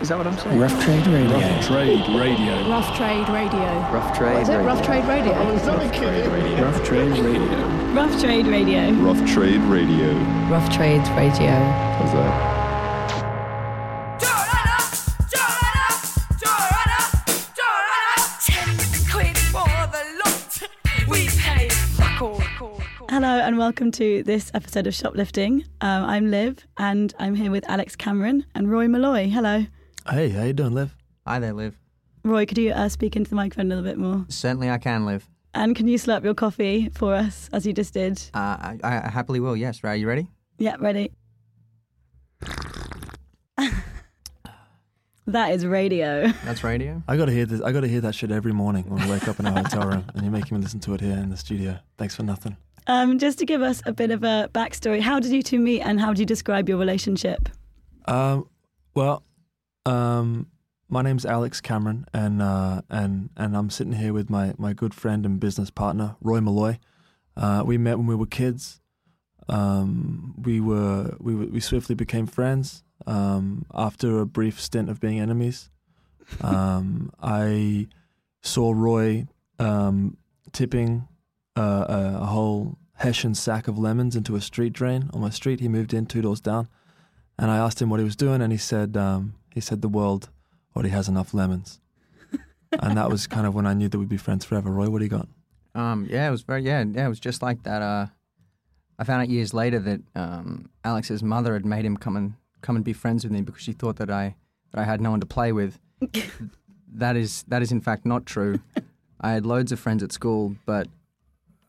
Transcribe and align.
Is 0.00 0.08
that 0.08 0.18
what 0.18 0.26
I'm 0.26 0.36
saying? 0.36 0.58
Rough 0.58 0.84
Trade 0.84 1.06
Radio. 1.06 1.38
Rough 1.38 1.66
Trade 1.66 2.08
Radio. 2.08 2.68
Rough 2.68 2.96
Trade 2.96 3.28
Radio. 3.28 3.60
Rough 3.92 4.16
trade. 4.16 4.34
What 4.34 4.42
is 4.42 4.48
it? 4.48 4.56
radio. 4.56 4.64
Rough 4.64 4.84
Trade 4.84 5.04
Radio. 5.06 5.32
Rough 6.62 6.84
Trade 6.84 7.16
Radio. 7.16 7.92
Rough 7.94 8.20
Trade 8.20 8.46
Radio. 8.46 8.92
Rough 8.92 9.30
Trade 9.32 9.62
Radio. 9.62 10.12
Rough 10.50 10.74
Trades 10.74 11.08
Radio. 11.10 11.50
How's 11.50 12.12
that? 12.12 12.54
Hello 23.10 23.28
and 23.28 23.56
welcome 23.56 23.92
to 23.92 24.24
this 24.24 24.50
episode 24.54 24.88
of 24.88 24.94
Shoplifting. 24.94 25.64
Um, 25.80 26.04
I'm 26.04 26.32
Liv 26.32 26.66
and 26.78 27.14
I'm 27.20 27.36
here 27.36 27.52
with 27.52 27.64
Alex 27.70 27.94
Cameron 27.94 28.44
and 28.56 28.68
Roy 28.68 28.88
Molloy. 28.88 29.28
Hello. 29.28 29.66
Hey, 30.10 30.28
how 30.28 30.42
you 30.44 30.52
doing, 30.52 30.74
Liv? 30.74 30.94
Hi 31.26 31.38
there, 31.38 31.54
Liv. 31.54 31.78
Roy, 32.24 32.44
could 32.44 32.58
you 32.58 32.72
uh, 32.72 32.90
speak 32.90 33.16
into 33.16 33.30
the 33.30 33.36
microphone 33.36 33.66
a 33.66 33.68
little 33.74 33.84
bit 33.84 33.96
more? 33.96 34.26
Certainly 34.28 34.68
I 34.68 34.76
can, 34.76 35.06
Liv. 35.06 35.26
And 35.54 35.74
can 35.74 35.88
you 35.88 35.96
slurp 35.96 36.24
your 36.24 36.34
coffee 36.34 36.90
for 36.90 37.14
us 37.14 37.48
as 37.54 37.66
you 37.66 37.72
just 37.72 37.94
did? 37.94 38.20
Uh, 38.34 38.38
I, 38.38 38.78
I 38.82 39.08
happily 39.08 39.40
will, 39.40 39.56
yes. 39.56 39.82
Right, 39.82 39.92
are 39.92 39.96
you 39.96 40.06
ready? 40.06 40.28
Yeah, 40.58 40.76
ready. 40.78 41.10
that 45.26 45.52
is 45.52 45.64
radio. 45.64 46.28
That's 46.44 46.62
radio. 46.62 47.02
I 47.08 47.16
gotta 47.16 47.32
hear 47.32 47.46
this. 47.46 47.62
I 47.62 47.72
gotta 47.72 47.88
hear 47.88 48.02
that 48.02 48.14
shit 48.14 48.30
every 48.30 48.52
morning 48.52 48.84
when 48.90 49.00
I 49.00 49.08
wake 49.08 49.26
up 49.26 49.40
in 49.40 49.46
a 49.46 49.52
hotel 49.52 49.88
room, 49.88 50.04
and 50.14 50.22
you're 50.22 50.32
making 50.32 50.58
me 50.58 50.62
listen 50.62 50.80
to 50.80 50.92
it 50.92 51.00
here 51.00 51.16
in 51.16 51.30
the 51.30 51.38
studio. 51.38 51.78
Thanks 51.96 52.14
for 52.14 52.24
nothing. 52.24 52.58
Um, 52.86 53.18
just 53.18 53.38
to 53.38 53.46
give 53.46 53.62
us 53.62 53.80
a 53.86 53.92
bit 53.94 54.10
of 54.10 54.22
a 54.22 54.50
backstory, 54.52 55.00
how 55.00 55.18
did 55.18 55.32
you 55.32 55.42
two 55.42 55.58
meet 55.58 55.80
and 55.80 55.98
how 55.98 56.12
do 56.12 56.20
you 56.20 56.26
describe 56.26 56.68
your 56.68 56.76
relationship? 56.76 57.48
Um, 58.04 58.50
well, 58.94 59.22
um, 59.86 60.48
my 60.88 61.02
name's 61.02 61.26
Alex 61.26 61.60
Cameron, 61.60 62.06
and 62.12 62.42
uh, 62.42 62.82
and 62.90 63.30
and 63.36 63.56
I'm 63.56 63.70
sitting 63.70 63.94
here 63.94 64.12
with 64.12 64.30
my 64.30 64.54
my 64.58 64.72
good 64.72 64.94
friend 64.94 65.24
and 65.26 65.40
business 65.40 65.70
partner 65.70 66.16
Roy 66.20 66.40
Molloy. 66.40 66.78
Uh, 67.36 67.62
we 67.66 67.78
met 67.78 67.98
when 67.98 68.06
we 68.06 68.14
were 68.14 68.26
kids. 68.26 68.80
Um, 69.48 70.34
we 70.40 70.60
were 70.60 71.16
we 71.20 71.34
we 71.34 71.60
swiftly 71.60 71.94
became 71.94 72.26
friends. 72.26 72.82
Um, 73.06 73.66
after 73.74 74.20
a 74.20 74.26
brief 74.26 74.60
stint 74.60 74.88
of 74.88 75.00
being 75.00 75.20
enemies, 75.20 75.68
um, 76.40 77.12
I 77.22 77.88
saw 78.40 78.72
Roy 78.72 79.26
um, 79.58 80.16
tipping 80.52 81.08
uh, 81.56 81.84
a, 82.20 82.26
whole 82.26 82.78
Hessian 82.94 83.34
sack 83.34 83.68
of 83.68 83.78
lemons 83.78 84.16
into 84.16 84.36
a 84.36 84.40
street 84.40 84.72
drain 84.72 85.10
on 85.12 85.20
my 85.20 85.30
street. 85.30 85.60
He 85.60 85.68
moved 85.68 85.92
in 85.92 86.06
two 86.06 86.22
doors 86.22 86.40
down, 86.40 86.68
and 87.38 87.50
I 87.50 87.58
asked 87.58 87.82
him 87.82 87.90
what 87.90 88.00
he 88.00 88.04
was 88.04 88.16
doing, 88.16 88.40
and 88.40 88.52
he 88.52 88.58
said 88.58 88.96
um, 88.96 89.34
he 89.54 89.60
said 89.60 89.80
the 89.80 89.88
world 89.88 90.28
already 90.74 90.90
has 90.90 91.08
enough 91.08 91.32
lemons, 91.32 91.80
and 92.72 92.96
that 92.98 93.08
was 93.10 93.26
kind 93.26 93.46
of 93.46 93.54
when 93.54 93.66
I 93.66 93.74
knew 93.74 93.88
that 93.88 93.98
we'd 93.98 94.08
be 94.08 94.16
friends 94.16 94.44
forever. 94.44 94.70
Roy, 94.70 94.90
what 94.90 94.98
do 94.98 95.04
you 95.04 95.10
got? 95.10 95.28
Um, 95.74 96.06
yeah, 96.10 96.28
it 96.28 96.30
was 96.30 96.42
very, 96.42 96.62
yeah, 96.62 96.84
yeah, 96.92 97.06
it 97.06 97.08
was 97.08 97.20
just 97.20 97.42
like 97.42 97.62
that. 97.62 97.80
Uh, 97.80 98.06
I 98.98 99.04
found 99.04 99.22
out 99.22 99.28
years 99.28 99.54
later 99.54 99.78
that 99.80 100.00
um, 100.14 100.68
Alex's 100.84 101.22
mother 101.22 101.54
had 101.54 101.64
made 101.64 101.84
him 101.84 101.96
come 101.96 102.16
and 102.16 102.34
come 102.60 102.76
and 102.76 102.84
be 102.84 102.92
friends 102.92 103.24
with 103.24 103.32
me 103.32 103.42
because 103.42 103.62
she 103.62 103.72
thought 103.72 103.96
that 103.96 104.10
I 104.10 104.36
that 104.72 104.80
I 104.80 104.84
had 104.84 105.00
no 105.00 105.10
one 105.10 105.20
to 105.20 105.26
play 105.26 105.52
with. 105.52 105.78
that 106.94 107.16
is 107.16 107.44
that 107.48 107.62
is 107.62 107.72
in 107.72 107.80
fact 107.80 108.04
not 108.04 108.26
true. 108.26 108.60
I 109.20 109.32
had 109.32 109.46
loads 109.46 109.72
of 109.72 109.80
friends 109.80 110.02
at 110.02 110.12
school, 110.12 110.56
but 110.66 110.88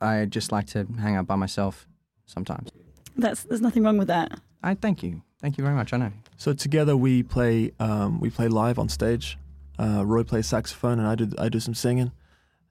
I 0.02 0.26
just 0.26 0.52
like 0.52 0.68
to 0.68 0.86
hang 1.00 1.16
out 1.16 1.26
by 1.26 1.36
myself 1.36 1.88
sometimes. 2.26 2.70
That's 3.18 3.44
there's 3.44 3.62
nothing 3.62 3.84
wrong 3.84 3.98
with 3.98 4.08
that. 4.08 4.40
I 4.62 4.76
thank 4.76 5.04
you, 5.04 5.22
thank 5.46 5.60
you 5.60 5.64
very 5.64 5.76
much. 5.76 5.94
I 5.94 5.98
know. 5.98 6.12
So 6.38 6.54
together 6.54 6.98
we 6.98 7.22
play 7.22 7.72
um, 7.80 8.20
we 8.20 8.32
play 8.32 8.48
live 8.48 8.80
on 8.80 8.90
stage. 8.90 9.38
Uh, 9.78 10.04
Roy 10.04 10.24
plays 10.24 10.48
saxophone, 10.48 10.98
and 10.98 11.08
I 11.08 11.14
do 11.14 11.32
I 11.38 11.50
do 11.50 11.60
some 11.60 11.76
singing. 11.76 12.12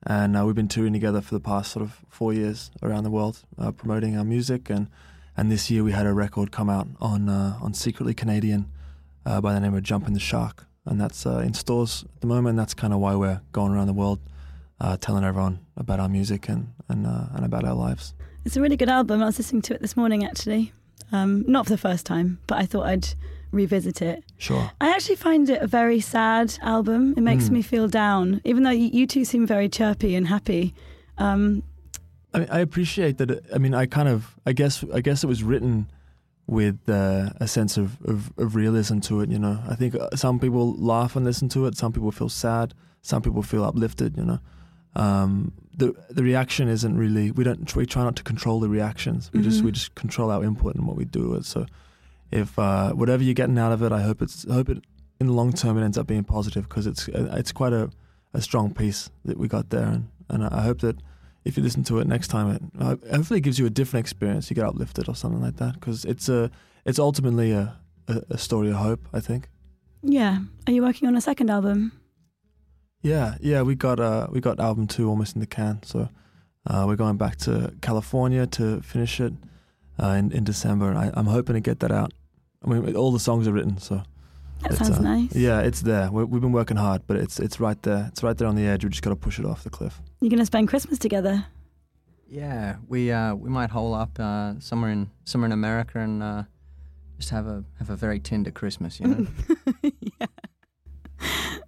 And 0.06 0.36
uh, 0.36 0.44
we've 0.44 0.56
been 0.56 0.68
touring 0.68 0.92
together 0.92 1.20
for 1.20 1.34
the 1.34 1.40
past 1.40 1.70
sort 1.70 1.84
of 1.84 2.00
four 2.08 2.34
years 2.34 2.72
around 2.82 3.04
the 3.04 3.10
world, 3.10 3.44
uh, 3.58 3.70
promoting 3.70 4.18
our 4.18 4.24
music. 4.24 4.68
And, 4.68 4.88
and 5.36 5.50
this 5.50 5.70
year 5.70 5.82
we 5.82 5.92
had 5.92 6.04
a 6.04 6.12
record 6.12 6.50
come 6.50 6.68
out 6.68 6.88
on 7.00 7.28
uh, 7.28 7.58
on 7.62 7.74
Secretly 7.74 8.12
Canadian 8.12 8.70
uh, 9.24 9.40
by 9.40 9.54
the 9.54 9.60
name 9.60 9.74
of 9.74 9.84
Jumping 9.84 10.12
the 10.12 10.20
Shark, 10.20 10.66
and 10.84 11.00
that's 11.00 11.24
uh, 11.26 11.38
in 11.38 11.54
stores 11.54 12.04
at 12.16 12.20
the 12.22 12.26
moment. 12.26 12.56
That's 12.56 12.74
kind 12.74 12.92
of 12.92 12.98
why 12.98 13.14
we're 13.14 13.40
going 13.52 13.70
around 13.72 13.86
the 13.86 13.98
world, 14.02 14.18
uh, 14.80 14.96
telling 14.96 15.22
everyone 15.22 15.60
about 15.76 16.00
our 16.00 16.08
music 16.08 16.48
and 16.48 16.72
and 16.88 17.06
and 17.06 17.44
about 17.44 17.64
our 17.64 17.74
lives. 17.74 18.14
It's 18.44 18.56
a 18.56 18.60
really 18.60 18.76
good 18.76 18.90
album. 18.90 19.22
I 19.22 19.26
was 19.26 19.38
listening 19.38 19.62
to 19.62 19.74
it 19.74 19.80
this 19.80 19.96
morning 19.96 20.24
actually, 20.24 20.72
um, 21.12 21.44
not 21.46 21.66
for 21.66 21.70
the 21.72 21.78
first 21.78 22.06
time, 22.06 22.38
but 22.46 22.58
I 22.58 22.66
thought 22.66 22.86
I'd 22.86 23.08
revisit 23.52 24.02
it. 24.02 24.24
Sure. 24.38 24.70
I 24.80 24.88
actually 24.90 25.16
find 25.16 25.48
it 25.48 25.62
a 25.62 25.66
very 25.66 26.00
sad 26.00 26.58
album. 26.62 27.14
It 27.16 27.20
makes 27.20 27.44
Mm. 27.44 27.50
me 27.52 27.62
feel 27.62 27.88
down, 27.88 28.40
even 28.44 28.64
though 28.64 28.70
you, 28.70 29.06
two 29.06 29.24
seem 29.24 29.46
very 29.46 29.68
chirpy 29.68 30.14
and 30.16 30.26
happy. 30.26 30.74
Um, 31.18 31.62
I 32.32 32.38
mean, 32.40 32.48
I 32.50 32.58
appreciate 32.60 33.18
that. 33.18 33.44
I 33.54 33.58
mean, 33.58 33.74
I 33.74 33.86
kind 33.86 34.08
of, 34.08 34.34
I 34.44 34.52
guess, 34.52 34.84
I 34.92 35.00
guess 35.00 35.22
it 35.22 35.28
was 35.28 35.44
written 35.44 35.86
with 36.48 36.78
uh, 36.88 37.30
a 37.40 37.46
sense 37.46 37.76
of, 37.76 38.02
of, 38.02 38.32
of 38.36 38.56
realism 38.56 38.98
to 39.00 39.20
it. 39.20 39.30
You 39.30 39.38
know, 39.38 39.60
I 39.68 39.76
think 39.76 39.94
uh, 39.94 40.08
some 40.16 40.40
people 40.40 40.74
laugh 40.74 41.14
and 41.14 41.24
listen 41.24 41.48
to 41.50 41.66
it. 41.66 41.76
Some 41.76 41.92
people 41.92 42.10
feel 42.10 42.28
sad. 42.28 42.74
Some 43.02 43.22
people 43.22 43.42
feel 43.42 43.62
uplifted. 43.64 44.16
You 44.16 44.24
know, 44.24 44.38
um, 44.96 45.52
the 45.76 45.94
the 46.10 46.22
reaction 46.22 46.68
isn't 46.68 46.96
really. 46.96 47.30
We 47.30 47.44
don't. 47.44 47.74
We 47.76 47.86
try 47.86 48.04
not 48.04 48.16
to 48.16 48.22
control 48.22 48.60
the 48.60 48.68
reactions. 48.68 49.30
We 49.32 49.40
just 49.42 49.60
Mhm. 49.60 49.64
we 49.66 49.72
just 49.72 49.94
control 49.94 50.30
our 50.30 50.44
input 50.44 50.74
and 50.76 50.86
what 50.86 50.96
we 50.96 51.04
do 51.04 51.30
with 51.30 51.40
it. 51.40 51.46
So, 51.46 51.66
if 52.30 52.58
uh, 52.58 52.92
whatever 52.92 53.22
you're 53.22 53.34
getting 53.34 53.58
out 53.58 53.72
of 53.72 53.82
it, 53.82 53.92
I 53.92 54.02
hope 54.02 54.22
it's. 54.22 54.46
I 54.48 54.54
hope 54.54 54.68
it 54.68 54.84
in 55.20 55.26
the 55.28 55.32
long 55.32 55.52
term 55.52 55.78
it 55.78 55.84
ends 55.84 55.96
up 55.98 56.06
being 56.06 56.24
positive 56.24 56.68
because 56.68 56.86
it's 56.86 57.08
uh, 57.08 57.34
it's 57.38 57.52
quite 57.52 57.72
a, 57.72 57.90
a 58.32 58.40
strong 58.40 58.72
piece 58.74 59.10
that 59.24 59.36
we 59.38 59.48
got 59.48 59.70
there, 59.70 59.86
and 59.86 60.08
and 60.30 60.44
I 60.44 60.62
hope 60.62 60.80
that 60.80 60.96
if 61.44 61.56
you 61.56 61.62
listen 61.62 61.84
to 61.84 61.98
it 61.98 62.06
next 62.06 62.28
time, 62.28 62.50
it 62.50 62.62
uh, 62.80 62.96
hopefully 63.14 63.40
gives 63.40 63.58
you 63.58 63.66
a 63.66 63.70
different 63.70 64.04
experience. 64.04 64.50
You 64.50 64.54
get 64.56 64.64
uplifted 64.66 65.08
or 65.08 65.14
something 65.14 65.42
like 65.42 65.56
that 65.56 65.74
because 65.74 66.04
it's 66.04 66.28
a 66.28 66.50
it's 66.84 66.98
ultimately 66.98 67.52
a, 67.52 67.76
a 68.08 68.22
a 68.30 68.38
story 68.38 68.70
of 68.70 68.76
hope. 68.76 69.06
I 69.12 69.20
think. 69.20 69.48
yeah. 70.02 70.38
Are 70.66 70.72
you 70.72 70.82
working 70.82 71.08
on 71.08 71.16
a 71.16 71.20
second 71.20 71.50
album? 71.50 71.92
Yeah, 73.04 73.34
yeah, 73.40 73.60
we 73.62 73.74
got 73.74 74.00
uh 74.00 74.28
we 74.30 74.40
got 74.40 74.58
album 74.58 74.86
two 74.86 75.08
almost 75.10 75.34
in 75.36 75.40
the 75.40 75.46
can, 75.46 75.82
so 75.82 76.08
uh, 76.66 76.84
we're 76.86 76.96
going 76.96 77.18
back 77.18 77.36
to 77.36 77.72
California 77.82 78.46
to 78.46 78.80
finish 78.80 79.20
it 79.20 79.34
uh, 80.02 80.16
in 80.18 80.32
in 80.32 80.42
December. 80.44 80.94
I, 80.94 81.10
I'm 81.12 81.26
hoping 81.26 81.54
to 81.54 81.60
get 81.60 81.80
that 81.80 81.92
out. 81.92 82.12
I 82.64 82.68
mean, 82.70 82.96
all 82.96 83.12
the 83.12 83.20
songs 83.20 83.46
are 83.46 83.52
written, 83.52 83.76
so 83.78 84.02
That 84.62 84.70
It's, 84.70 84.78
sounds 84.78 84.98
uh, 84.98 85.02
nice. 85.02 85.36
yeah, 85.36 85.60
it's 85.60 85.82
there. 85.82 86.10
we 86.10 86.24
we've 86.24 86.40
been 86.40 86.52
working 86.52 86.78
hard, 86.78 87.02
but 87.06 87.16
it's 87.18 87.38
it's 87.38 87.60
right 87.60 87.80
there. 87.82 88.06
It's 88.08 88.22
right 88.22 88.36
there 88.38 88.48
on 88.48 88.56
the 88.56 88.66
edge. 88.66 88.84
We 88.84 88.90
just 88.90 89.02
got 89.02 89.10
to 89.10 89.16
push 89.16 89.38
it 89.38 89.44
off 89.44 89.62
the 89.64 89.70
cliff. 89.70 90.00
You're 90.20 90.30
going 90.30 90.40
to 90.40 90.46
spend 90.46 90.68
Christmas 90.68 90.98
together. 90.98 91.44
Yeah, 92.26 92.76
we 92.88 93.12
uh, 93.12 93.34
we 93.34 93.50
might 93.50 93.70
hole 93.70 93.92
up 93.92 94.18
uh, 94.18 94.58
somewhere 94.60 94.90
in 94.92 95.10
somewhere 95.24 95.46
in 95.48 95.52
America 95.52 95.98
and 96.00 96.22
uh, 96.22 96.42
just 97.18 97.30
have 97.30 97.46
a 97.46 97.64
have 97.78 97.90
a 97.90 97.96
very 97.96 98.18
tender 98.18 98.50
Christmas. 98.50 98.98
You 98.98 99.06
know, 99.08 99.26
yeah. 99.82 99.90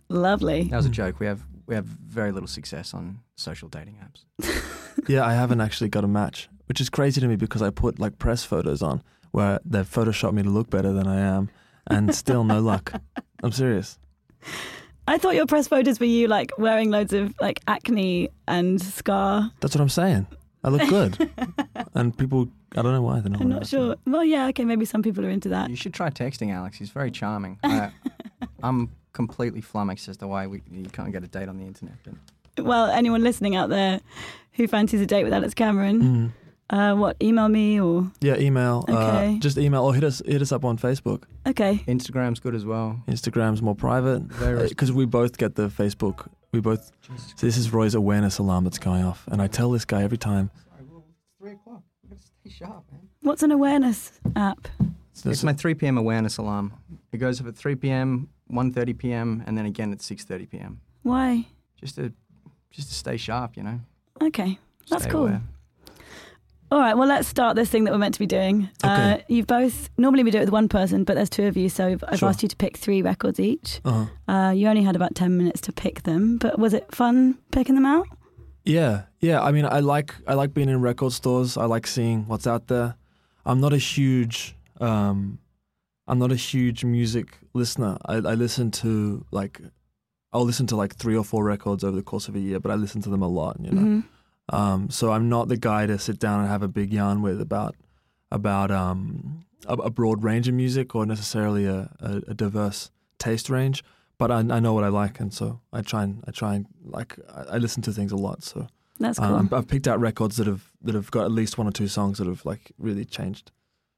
Lovely. 0.09 0.65
that 0.65 0.77
was 0.77 0.87
a 0.87 0.89
hmm. 0.89 0.95
joke. 0.95 1.21
We 1.21 1.27
have 1.27 1.43
we 1.67 1.75
have 1.75 1.85
very 1.85 2.33
little 2.33 2.47
success 2.47 2.95
on 2.95 3.21
social 3.35 3.69
dating 3.69 3.99
apps. 4.03 4.95
yeah, 5.09 5.25
I 5.25 5.35
haven't 5.35 5.61
actually 5.61 5.89
got 5.89 6.05
a 6.05 6.09
match, 6.09 6.49
which 6.67 6.81
is 6.81 6.89
crazy 6.89 7.21
to 7.21 7.27
me 7.27 7.37
because 7.37 7.63
I 7.63 7.71
put 7.71 7.99
like 7.99 8.19
press 8.19 8.45
photos 8.45 8.83
on 8.83 9.03
where 9.33 9.61
they've 9.65 9.89
photoshopped 9.89 10.33
me 10.33 10.43
to 10.43 10.49
look 10.49 10.71
better 10.71 10.93
than 10.93 11.07
I 11.07 11.21
am, 11.21 11.51
and 11.89 12.15
still 12.15 12.45
no 12.45 12.61
luck. 12.61 12.93
I'm 13.43 13.53
serious. 13.53 13.99
I 15.09 15.19
thought 15.19 15.35
your 15.35 15.47
press 15.47 15.69
photos 15.69 16.01
were 16.01 16.07
you 16.07 16.27
like 16.29 16.53
wearing 16.59 16.91
loads 16.91 17.13
of 17.13 17.35
like 17.41 17.61
acne 17.69 18.31
and 18.49 18.81
scar. 18.81 19.53
That's 19.61 19.75
what 19.75 19.83
I'm 19.83 19.89
saying. 19.89 20.27
I 20.65 20.71
look 20.71 20.89
good, 20.89 21.31
and 21.95 22.17
people. 22.17 22.49
I 22.77 22.83
don't 22.83 22.93
know 22.93 23.03
why 23.03 23.21
they're 23.21 23.31
not. 23.31 23.41
I'm 23.41 23.49
not 23.49 23.63
it. 23.63 23.69
sure. 23.69 23.97
Well, 24.07 24.25
yeah, 24.25 24.49
okay, 24.49 24.65
maybe 24.65 24.85
some 24.85 25.03
people 25.03 25.25
are 25.25 25.31
into 25.31 25.49
that. 25.51 25.71
You 25.71 25.77
should 25.77 25.95
try 25.95 26.11
texting 26.11 26.53
Alex. 26.53 26.77
He's 26.77 26.91
very 26.91 27.11
charming. 27.11 27.59
I, 27.63 27.91
I'm 28.63 28.91
completely 29.17 29.61
flummoxed 29.61 30.09
as 30.09 30.17
to 30.19 30.27
why 30.29 30.47
we, 30.47 30.63
you 30.71 30.85
can't 30.91 31.11
get 31.13 31.25
a 31.25 31.27
date 31.29 31.49
on 31.49 31.57
the 31.59 31.65
internet. 31.65 31.95
But 32.55 32.65
Well, 32.65 32.87
anyone 32.87 33.23
listening 33.25 33.57
out 33.57 33.69
there 33.71 34.01
who 34.53 34.69
fancies 34.69 35.01
a 35.01 35.07
date 35.07 35.25
with 35.25 35.33
Alex 35.33 35.55
Cameron, 35.55 36.03
Mm. 36.03 36.31
uh, 36.71 36.97
what, 36.97 37.17
email 37.23 37.49
me 37.49 37.81
or. 37.81 38.11
Yeah, 38.21 38.37
email. 38.37 38.85
Okay. 38.89 39.37
Uh, 39.37 39.39
just 39.41 39.59
email 39.59 39.83
or 39.85 39.95
hit 39.95 40.05
us 40.05 40.23
hit 40.27 40.41
us 40.43 40.53
up 40.53 40.65
on 40.65 40.79
Facebook. 40.79 41.25
Okay. 41.47 41.83
Instagram's 41.89 42.41
good 42.41 42.55
as 42.55 42.65
well. 42.65 43.01
Instagram's 43.09 43.61
more 43.63 43.75
private 43.75 44.23
Very 44.23 44.69
because 44.69 44.93
we 44.93 45.05
both 45.07 45.37
get 45.39 45.55
the 45.57 45.69
Facebook. 45.69 46.29
We 46.53 46.61
both. 46.61 46.93
So 47.37 47.47
this 47.47 47.57
is 47.57 47.73
Roy's 47.73 47.95
awareness 47.95 48.39
alarm 48.39 48.65
that's 48.65 48.79
going 48.79 49.05
off, 49.05 49.27
and 49.29 49.43
I 49.43 49.47
tell 49.49 49.71
this 49.73 49.85
guy 49.85 50.03
every 50.03 50.19
time. 50.19 50.51
Sorry, 50.71 50.87
well, 50.91 51.05
it's 51.09 51.19
three 51.39 51.53
o'clock. 51.53 51.83
We 52.03 52.11
gotta 52.11 52.23
stay 52.23 52.51
sharp, 52.51 52.85
man. 52.93 53.01
What's 53.23 53.43
an 53.43 53.51
awareness 53.53 54.13
app? 54.37 54.69
It's 55.25 55.43
my 55.43 55.55
3 55.55 55.75
p.m. 55.75 55.97
awareness 55.99 56.37
alarm. 56.37 56.73
It 57.17 57.19
goes 57.19 57.41
up 57.41 57.47
at 57.47 57.57
3 57.57 57.77
p.m., 57.77 58.29
1:30 58.53 58.99
p.m., 58.99 59.43
and 59.47 59.57
then 59.57 59.65
again 59.65 59.91
at 59.91 60.01
6:30 60.01 60.51
p.m. 60.51 60.81
Why? 61.03 61.47
Just 61.81 61.95
to 61.97 62.13
just 62.71 62.89
to 62.89 62.95
stay 62.95 63.17
sharp, 63.17 63.57
you 63.57 63.63
know. 63.63 63.81
Okay. 64.23 64.59
That's 64.91 65.05
Stay 65.05 65.11
cool. 65.13 65.23
aware. 65.29 65.43
All 66.71 66.79
right, 66.79 66.95
well, 66.95 67.09
let's 67.09 67.27
start 67.27 67.57
this 67.57 67.71
thing 67.71 67.85
that 67.85 67.93
we're 67.93 67.99
meant 67.99 68.13
to 68.15 68.21
be 68.21 68.27
doing. 68.27 68.69
Uh, 68.85 69.19
you've 69.29 69.47
both, 69.47 69.89
normally 69.97 70.25
we 70.25 70.31
do 70.31 70.39
it 70.39 70.43
with 70.43 70.51
one 70.51 70.69
person, 70.69 71.05
but 71.05 71.15
there's 71.15 71.31
two 71.31 71.45
of 71.47 71.57
you, 71.57 71.69
so 71.71 71.97
I've, 72.07 72.19
Sure. 72.19 72.29
asked 72.29 72.43
you 72.43 72.49
to 72.51 72.57
pick 72.57 72.77
three 72.77 73.01
records 73.03 73.41
each. 73.41 73.81
Uh-huh. 73.85 74.07
Uh, 74.31 74.51
you 74.51 74.67
only 74.69 74.83
had 74.83 74.95
about 74.97 75.15
10 75.15 75.39
minutes 75.39 75.61
to 75.63 75.73
pick 75.73 76.03
them, 76.03 76.37
but 76.39 76.59
was 76.59 76.75
it 76.75 76.93
fun 76.95 77.39
picking 77.53 77.77
them 77.77 77.87
out? 77.87 78.07
Yeah, 78.65 79.05
yeah. 79.21 79.41
I 79.43 79.53
mean, 79.53 79.65
I 79.65 79.79
like 79.81 80.15
I 80.27 80.35
like 80.35 80.53
being 80.53 80.69
in 80.69 80.81
record 80.83 81.13
stores. 81.13 81.57
I 81.57 81.65
like 81.67 81.87
seeing 81.87 82.27
what's 82.27 82.47
out 82.49 82.67
there. 82.67 82.97
I'm 83.47 83.61
not 83.61 83.73
a 83.73 83.79
huge 83.79 84.57
um, 84.81 85.39
I'm 86.09 86.19
not 86.19 86.31
a 86.33 86.37
huge 86.37 86.85
music 86.85 87.39
listener. 87.55 87.99
I, 88.07 88.15
I 88.15 88.35
listen 88.35 88.71
to 88.83 89.25
like 89.31 89.61
I'll 90.33 90.45
listen 90.45 90.67
to 90.69 90.77
like 90.77 90.95
three 90.97 91.17
or 91.17 91.25
four 91.25 91.45
records 91.45 91.83
over 91.85 91.97
the 91.97 92.03
course 92.03 92.29
of 92.29 92.37
a 92.37 92.41
year, 92.41 92.61
but 92.61 92.71
I 92.71 92.75
listen 92.75 93.01
to 93.03 93.09
them 93.11 93.23
a 93.23 93.29
lot. 93.29 93.57
You 93.61 93.71
know, 93.73 93.83
Mhm. 93.83 94.05
um, 94.57 94.91
so 94.91 95.13
I'm 95.13 95.29
not 95.29 95.49
the 95.49 95.57
guy 95.57 95.87
to 95.87 95.99
sit 95.99 96.19
down 96.19 96.41
and 96.41 96.49
have 96.49 96.63
a 96.63 96.69
big 96.69 96.93
yarn 96.93 97.23
with 97.23 97.41
about 97.41 97.75
about 98.31 98.71
um, 98.71 99.45
a, 99.67 99.75
a 99.75 99.91
broad 99.91 100.23
range 100.25 100.47
of 100.49 100.55
music 100.55 100.95
or 100.95 101.07
necessarily 101.07 101.65
a, 101.67 101.91
a, 102.01 102.23
a 102.29 102.35
diverse 102.35 102.91
taste 103.19 103.49
range. 103.51 103.83
But 104.19 104.31
I, 104.31 104.39
I 104.39 104.61
know 104.61 104.73
what 104.75 104.85
I 104.85 104.89
like, 104.89 105.21
and 105.21 105.33
so 105.33 105.61
I 105.73 105.83
try 105.83 106.03
and 106.05 106.23
I 106.27 106.31
try 106.31 106.55
and 106.55 106.67
like 106.85 107.17
I, 107.35 107.55
I 107.55 107.59
listen 107.59 107.83
to 107.83 107.93
things 107.93 108.13
a 108.13 108.17
lot. 108.17 108.43
So 108.45 108.67
That's 109.01 109.19
cool. 109.19 109.35
um, 109.35 109.49
I've 109.53 109.69
picked 109.69 109.87
out 109.89 110.01
records 110.01 110.37
that 110.37 110.47
have 110.47 110.71
that 110.83 110.95
have 110.95 111.11
got 111.11 111.25
at 111.25 111.33
least 111.33 111.59
one 111.59 111.67
or 111.67 111.73
two 111.73 111.89
songs 111.89 112.19
that 112.19 112.27
have 112.27 112.45
like 112.45 112.73
really 112.79 113.05
changed 113.05 113.51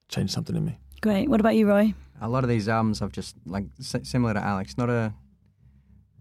changed 0.09 0.33
something 0.33 0.57
in 0.57 0.65
me. 0.65 0.79
Great. 1.01 1.29
What 1.29 1.41
about 1.41 1.55
you, 1.55 1.69
Roy? 1.69 1.95
A 2.21 2.29
lot 2.29 2.43
of 2.43 2.51
these 2.51 2.69
albums 2.69 3.03
I've 3.03 3.13
just 3.13 3.37
like 3.47 3.65
si- 3.81 4.05
similar 4.05 4.35
to 4.35 4.41
Alex, 4.41 4.77
not 4.77 4.91
a, 4.91 5.15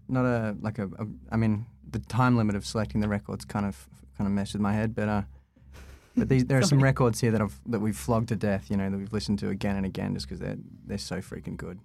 not 0.08 0.24
a 0.24 0.56
like 0.60 0.78
a, 0.78 0.84
a. 0.84 1.06
I 1.32 1.36
mean, 1.36 1.66
the 1.90 1.98
time 1.98 2.36
limit 2.36 2.54
of 2.54 2.64
selecting 2.64 3.00
the 3.00 3.08
records 3.08 3.44
kind 3.44 3.66
of 3.66 3.88
kind 4.16 4.26
of 4.26 4.32
messed 4.32 4.52
with 4.52 4.62
my 4.62 4.72
head, 4.72 4.94
but 4.94 5.08
uh, 5.08 5.22
but 6.16 6.28
these 6.28 6.44
there 6.44 6.58
are 6.58 6.62
some 6.62 6.82
records 6.90 7.20
here 7.20 7.32
that 7.32 7.40
I've 7.40 7.58
that 7.66 7.80
we've 7.80 7.96
flogged 7.96 8.28
to 8.28 8.36
death. 8.36 8.70
You 8.70 8.76
know, 8.76 8.88
that 8.88 8.96
we've 8.96 9.12
listened 9.12 9.40
to 9.40 9.48
again 9.48 9.76
and 9.76 9.84
again 9.84 10.14
just 10.14 10.26
because 10.26 10.38
they're 10.38 10.58
they're 10.86 10.98
so 10.98 11.16
freaking 11.16 11.56
good. 11.56 11.80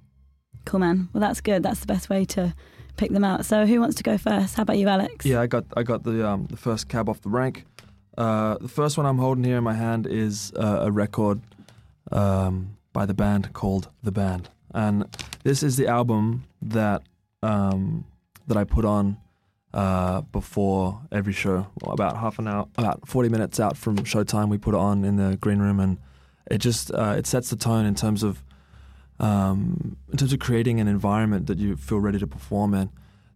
Cool, 0.65 0.79
man. 0.79 1.09
Well, 1.13 1.21
that's 1.21 1.41
good. 1.41 1.63
That's 1.63 1.79
the 1.79 1.87
best 1.87 2.09
way 2.09 2.25
to 2.25 2.53
pick 2.97 3.11
them 3.11 3.23
out. 3.23 3.45
So, 3.45 3.65
who 3.65 3.79
wants 3.79 3.95
to 3.95 4.03
go 4.03 4.17
first? 4.19 4.55
How 4.55 4.63
about 4.63 4.77
you, 4.77 4.87
Alex? 4.87 5.25
Yeah, 5.25 5.41
I 5.41 5.47
got 5.47 5.65
I 5.75 5.81
got 5.81 6.03
the 6.03 6.27
um, 6.27 6.45
the 6.45 6.57
first 6.57 6.87
cab 6.87 7.09
off 7.09 7.21
the 7.21 7.29
rank. 7.29 7.65
Uh, 8.15 8.57
the 8.59 8.67
first 8.67 8.95
one 8.97 9.07
I'm 9.07 9.17
holding 9.17 9.43
here 9.43 9.57
in 9.57 9.63
my 9.63 9.73
hand 9.73 10.05
is 10.05 10.53
uh, 10.55 10.81
a 10.81 10.91
record 10.91 11.41
um, 12.11 12.77
by 12.93 13.05
the 13.05 13.13
band 13.13 13.53
called 13.53 13.89
The 14.01 14.11
Band, 14.11 14.49
and 14.73 15.05
this 15.43 15.63
is 15.63 15.75
the 15.77 15.87
album 15.87 16.45
that 16.61 17.01
um, 17.41 18.05
that 18.47 18.55
I 18.55 18.63
put 18.63 18.85
on 18.85 19.17
uh, 19.73 20.21
before 20.21 21.01
every 21.11 21.33
show. 21.33 21.67
Well, 21.81 21.93
about 21.93 22.17
half 22.17 22.39
an 22.39 22.47
hour, 22.47 22.67
about 22.77 23.07
40 23.07 23.29
minutes 23.29 23.59
out 23.59 23.75
from 23.75 23.97
showtime, 23.97 24.49
we 24.49 24.57
put 24.57 24.73
it 24.73 24.79
on 24.79 25.03
in 25.03 25.17
the 25.17 25.37
green 25.37 25.59
room, 25.59 25.79
and 25.79 25.97
it 26.49 26.59
just 26.59 26.91
uh, 26.93 27.15
it 27.17 27.27
sets 27.27 27.49
the 27.49 27.55
tone 27.57 27.85
in 27.85 27.95
terms 27.95 28.23
of 28.23 28.43
um, 29.19 29.97
in 30.11 30.17
terms 30.17 30.31
of 30.31 30.39
creating 30.39 30.79
an 30.79 30.87
environment 30.87 31.47
that 31.47 31.57
you 31.57 31.75
feel 31.75 31.99
ready 31.99 32.19
to 32.19 32.27
perform 32.27 32.73
in 32.73 32.89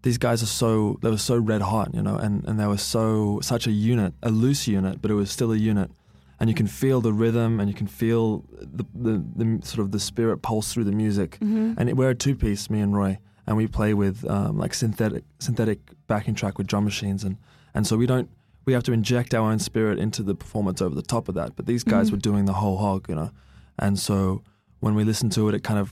these 0.07 0.17
guys 0.17 0.43
are 0.43 0.47
so 0.47 0.97
they 1.01 1.09
were 1.09 1.17
so 1.17 1.37
red 1.37 1.61
hot, 1.61 1.93
you 1.93 2.01
know, 2.01 2.15
and, 2.15 2.45
and 2.45 2.59
they 2.59 2.65
were 2.65 2.77
so 2.77 3.39
such 3.41 3.67
a 3.67 3.71
unit, 3.71 4.13
a 4.23 4.29
loose 4.29 4.67
unit, 4.67 5.01
but 5.01 5.11
it 5.11 5.15
was 5.15 5.31
still 5.31 5.51
a 5.51 5.57
unit. 5.57 5.91
And 6.39 6.49
you 6.49 6.55
can 6.55 6.67
feel 6.67 7.01
the 7.01 7.13
rhythm, 7.13 7.59
and 7.59 7.67
you 7.69 7.73
can 7.75 7.87
feel 7.87 8.43
the 8.61 8.85
the, 8.93 9.23
the 9.35 9.65
sort 9.65 9.79
of 9.79 9.91
the 9.91 9.99
spirit 9.99 10.37
pulse 10.41 10.71
through 10.73 10.83
the 10.85 10.91
music. 10.91 11.37
hmm 11.39 11.73
And 11.77 11.89
it, 11.89 11.97
we're 11.97 12.11
a 12.11 12.15
two 12.15 12.35
piece, 12.35 12.69
me 12.69 12.79
and 12.79 12.95
Roy, 12.95 13.17
and 13.47 13.57
we 13.57 13.65
play 13.67 13.93
with 13.93 14.23
um, 14.29 14.57
like 14.57 14.73
synthetic 14.75 15.23
synthetic 15.39 15.79
backing 16.07 16.35
track 16.35 16.57
with 16.57 16.67
drum 16.67 16.83
machines, 16.83 17.23
and 17.23 17.37
and 17.73 17.87
so 17.87 17.97
we 17.97 18.05
don't 18.05 18.29
we 18.65 18.73
have 18.73 18.83
to 18.83 18.91
inject 18.91 19.33
our 19.33 19.49
own 19.51 19.59
spirit 19.59 19.97
into 19.97 20.21
the 20.23 20.35
performance 20.35 20.79
over 20.81 20.93
the 20.93 21.01
top 21.01 21.27
of 21.29 21.35
that. 21.35 21.55
But 21.55 21.65
these 21.65 21.83
guys 21.83 22.07
Mhm. 22.09 22.11
were 22.11 22.17
doing 22.29 22.45
the 22.45 22.53
whole 22.53 22.77
hog, 22.77 23.09
you 23.09 23.15
know, 23.15 23.31
and 23.79 23.97
so 23.97 24.43
when 24.79 24.93
we 24.93 25.03
listen 25.03 25.29
to 25.31 25.49
it, 25.49 25.55
it 25.55 25.63
kind 25.63 25.79
of 25.79 25.91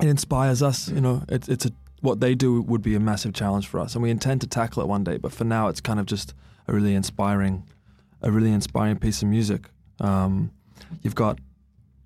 it 0.00 0.06
inspires 0.08 0.62
us, 0.62 0.88
you 0.88 1.00
know. 1.00 1.22
It's 1.28 1.48
it's 1.48 1.66
a 1.66 1.70
what 2.00 2.20
they 2.20 2.34
do 2.34 2.62
would 2.62 2.82
be 2.82 2.94
a 2.94 3.00
massive 3.00 3.32
challenge 3.34 3.66
for 3.66 3.80
us, 3.80 3.94
and 3.94 4.02
we 4.02 4.10
intend 4.10 4.40
to 4.40 4.46
tackle 4.46 4.82
it 4.82 4.88
one 4.88 5.04
day. 5.04 5.16
But 5.16 5.32
for 5.32 5.44
now, 5.44 5.68
it's 5.68 5.80
kind 5.80 5.98
of 6.00 6.06
just 6.06 6.34
a 6.66 6.72
really 6.72 6.94
inspiring, 6.94 7.64
a 8.22 8.30
really 8.30 8.52
inspiring 8.52 8.98
piece 8.98 9.22
of 9.22 9.28
music. 9.28 9.68
Um, 10.00 10.50
you've 11.02 11.14
got 11.14 11.38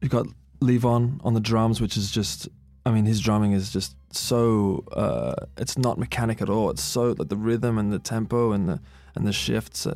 you've 0.01 0.11
got 0.11 0.27
Levon 0.61 1.21
on 1.25 1.35
the 1.35 1.41
drums, 1.41 1.81
which 1.81 1.97
is 1.97 2.11
just, 2.11 2.49
I 2.87 2.91
mean, 2.91 3.05
his 3.05 3.21
drumming 3.21 3.53
is 3.53 3.73
just 3.73 3.97
so. 4.11 4.85
Uh, 4.93 5.35
it's 5.57 5.77
not 5.77 5.99
mechanic 5.99 6.43
at 6.43 6.49
all. 6.49 6.71
It's 6.71 6.83
so 6.83 7.15
like 7.19 7.29
the 7.29 7.37
rhythm 7.37 7.79
and 7.79 7.93
the 7.93 7.99
tempo 7.99 8.53
and 8.53 8.69
the 8.69 8.81
and 9.15 9.27
the 9.27 9.33
shifts, 9.33 9.87
uh, 9.87 9.95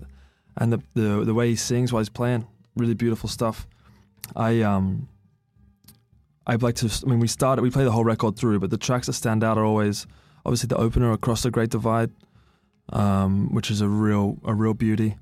and 0.57 0.73
the 0.73 0.83
the 0.95 1.25
the 1.25 1.35
way 1.35 1.49
he 1.49 1.57
sings 1.57 1.93
while 1.93 2.01
he's 2.01 2.09
playing, 2.09 2.47
really 2.77 2.95
beautiful 2.95 3.29
stuff. 3.29 3.67
I 4.35 4.63
um. 4.63 5.09
I'd 6.49 6.63
like 6.63 6.77
to. 6.77 6.87
I 7.05 7.11
mean, 7.11 7.19
we 7.19 7.27
started. 7.27 7.63
We 7.63 7.71
play 7.71 7.83
the 7.83 7.91
whole 7.91 8.05
record 8.05 8.37
through, 8.37 8.61
but 8.61 8.71
the 8.71 8.79
tracks 8.79 9.09
that 9.09 9.15
stand 9.15 9.43
out 9.43 9.59
are 9.59 9.65
always, 9.65 10.07
obviously, 10.45 10.69
the 10.69 10.77
opener 10.77 11.11
"Across 11.11 11.43
the 11.43 11.51
Great 11.51 11.71
Divide," 11.71 12.13
um, 12.93 13.53
which 13.53 13.69
is 13.69 13.81
a 13.81 13.89
real, 13.89 14.39
a 14.45 14.55
real 14.55 14.73
beauty. 14.73 15.17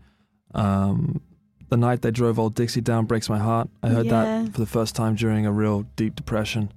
Um, 0.54 1.20
the 1.68 1.76
night 1.76 2.02
they 2.02 2.10
drove 2.10 2.38
old 2.38 2.54
Dixie 2.54 2.80
down 2.80 3.06
breaks 3.06 3.28
my 3.28 3.38
heart. 3.38 3.68
I 3.82 3.88
heard 3.88 4.06
Yeah. 4.06 4.24
that 4.42 4.52
for 4.52 4.60
the 4.60 4.66
first 4.66 4.94
time 4.94 5.14
during 5.16 5.46
a 5.46 5.52
real 5.52 5.82
deep 5.96 6.14
depression, 6.14 6.72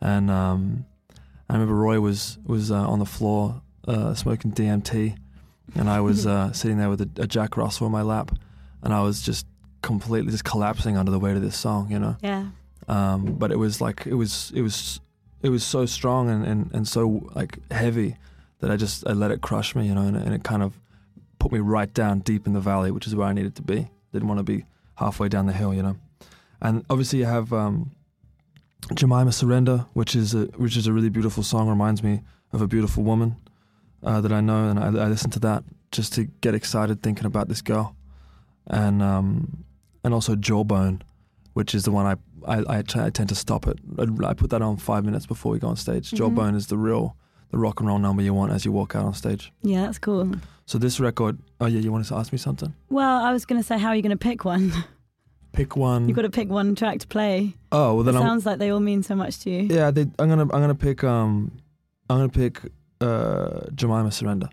and 0.00 0.30
um, 0.30 0.84
I 1.48 1.54
remember 1.54 1.74
Roy 1.74 2.00
was 2.00 2.38
was 2.46 2.70
uh, 2.70 2.76
on 2.88 2.98
the 2.98 3.06
floor 3.06 3.62
uh, 3.88 4.14
smoking 4.14 4.52
DMT, 4.52 5.16
and 5.74 5.88
I 5.88 6.00
was 6.00 6.26
uh, 6.34 6.52
sitting 6.52 6.78
there 6.78 6.90
with 6.90 7.00
a, 7.00 7.08
a 7.22 7.26
Jack 7.26 7.56
Russell 7.56 7.86
in 7.86 7.92
my 7.92 8.02
lap, 8.02 8.32
and 8.82 8.92
I 8.92 9.00
was 9.02 9.22
just 9.22 9.46
completely 9.82 10.30
just 10.30 10.44
collapsing 10.44 10.96
under 10.96 11.10
the 11.10 11.18
weight 11.18 11.34
of 11.36 11.42
this 11.42 11.56
song, 11.56 11.90
you 11.90 11.98
know 11.98 12.16
Yeah. 12.22 12.46
um, 12.88 13.34
but 13.34 13.50
it 13.50 13.56
was 13.58 13.80
like 13.80 14.06
it 14.06 14.14
was 14.14 14.52
it 14.54 14.62
was 14.62 15.00
it 15.42 15.48
was 15.48 15.64
so 15.64 15.86
strong 15.86 16.30
and, 16.30 16.44
and, 16.46 16.70
and 16.72 16.86
so 16.86 17.28
like 17.34 17.58
heavy 17.72 18.14
that 18.60 18.70
I 18.70 18.76
just 18.76 19.04
I 19.08 19.12
let 19.12 19.32
it 19.32 19.40
crush 19.40 19.74
me, 19.74 19.84
you 19.88 19.94
know, 19.94 20.02
and, 20.02 20.16
and 20.16 20.32
it 20.34 20.44
kind 20.44 20.62
of 20.62 20.78
put 21.42 21.50
me 21.50 21.58
right 21.58 21.92
down 21.92 22.20
deep 22.20 22.46
in 22.46 22.52
the 22.52 22.60
valley, 22.60 22.92
which 22.92 23.08
is 23.08 23.16
where 23.16 23.26
I 23.26 23.32
needed 23.32 23.56
to 23.56 23.62
be. 23.62 23.90
Didn't 24.12 24.28
want 24.28 24.38
to 24.38 24.44
be 24.44 24.64
halfway 24.94 25.28
down 25.28 25.46
the 25.46 25.52
hill, 25.52 25.74
you 25.74 25.82
know. 25.82 25.96
And 26.60 26.84
obviously 26.88 27.18
you 27.18 27.24
have 27.24 27.52
um, 27.52 27.90
Jemima 28.94 29.32
Surrender, 29.32 29.86
which 29.92 30.14
is 30.14 30.34
a 30.34 30.44
which 30.56 30.76
is 30.76 30.86
a 30.86 30.92
really 30.92 31.08
beautiful 31.08 31.42
song. 31.42 31.68
Reminds 31.68 32.00
me 32.00 32.20
of 32.52 32.62
a 32.62 32.68
beautiful 32.68 33.02
woman 33.02 33.34
uh, 34.04 34.20
that 34.20 34.32
I 34.32 34.40
know, 34.40 34.68
and 34.68 34.78
I, 34.78 34.86
I 34.86 35.08
listen 35.08 35.30
to 35.32 35.40
that 35.40 35.64
just 35.90 36.12
to 36.14 36.24
get 36.42 36.54
excited 36.54 37.02
thinking 37.02 37.26
about 37.26 37.48
this 37.48 37.60
girl. 37.60 37.96
And 38.68 39.02
um, 39.02 39.64
and 40.04 40.14
also 40.14 40.36
Jawbone, 40.36 41.02
which 41.54 41.74
is 41.74 41.82
the 41.82 41.90
one 41.90 42.06
I 42.06 42.16
I, 42.46 42.78
I, 42.78 42.82
try, 42.82 43.06
I 43.06 43.10
tend 43.10 43.28
to 43.30 43.34
stop 43.34 43.66
it. 43.66 43.78
I, 43.98 44.06
I 44.30 44.34
put 44.34 44.50
that 44.50 44.62
on 44.62 44.76
five 44.76 45.04
minutes 45.04 45.26
before 45.26 45.50
we 45.50 45.58
go 45.58 45.66
on 45.68 45.76
stage. 45.76 46.10
Mhm. 46.10 46.16
Jawbone 46.18 46.54
is 46.54 46.68
the 46.68 46.78
real, 46.78 47.16
the 47.52 47.58
rock 47.58 47.78
and 47.80 47.88
roll 47.88 47.98
number 48.00 48.22
you 48.22 48.34
want 48.34 48.50
as 48.52 48.64
you 48.64 48.72
walk 48.72 48.96
out 48.96 49.04
on 49.04 49.14
stage. 49.14 49.52
Yeah, 49.62 49.82
that's 49.82 49.98
cool. 49.98 50.32
So 50.66 50.78
this 50.78 50.98
record, 50.98 51.38
oh 51.60 51.66
yeah, 51.66 51.80
you 51.80 51.92
wanted 51.92 52.08
to 52.08 52.16
ask 52.16 52.32
me 52.32 52.38
something? 52.38 52.74
Well, 52.90 53.22
I 53.22 53.30
was 53.32 53.44
going 53.46 53.60
to 53.60 53.66
say, 53.66 53.78
how 53.78 53.88
are 53.88 53.94
you 53.96 54.02
going 54.02 54.10
to 54.10 54.16
pick 54.16 54.44
one? 54.44 54.72
Pick 55.52 55.76
one. 55.76 56.08
You've 56.08 56.16
got 56.16 56.22
to 56.22 56.30
pick 56.30 56.48
one 56.48 56.74
track 56.74 56.98
to 57.00 57.06
play. 57.06 57.52
oh 57.72 57.96
well, 57.96 58.08
It 58.08 58.14
I'm, 58.14 58.22
sounds 58.22 58.46
like 58.46 58.58
they 58.58 58.70
all 58.70 58.80
mean 58.80 59.02
so 59.02 59.14
much 59.14 59.38
to 59.40 59.50
you. 59.50 59.62
yeah. 59.70 59.90
They, 59.90 60.06
I'm 60.18 60.28
gonna 60.30 60.44
I'm 60.44 60.48
gonna 60.48 60.74
pick 60.74 61.04
um 61.04 61.52
I'm 62.08 62.16
gonna 62.20 62.28
pick 62.30 62.62
uh 63.02 63.66
Jemima 63.74 64.10
Surrender. 64.10 64.48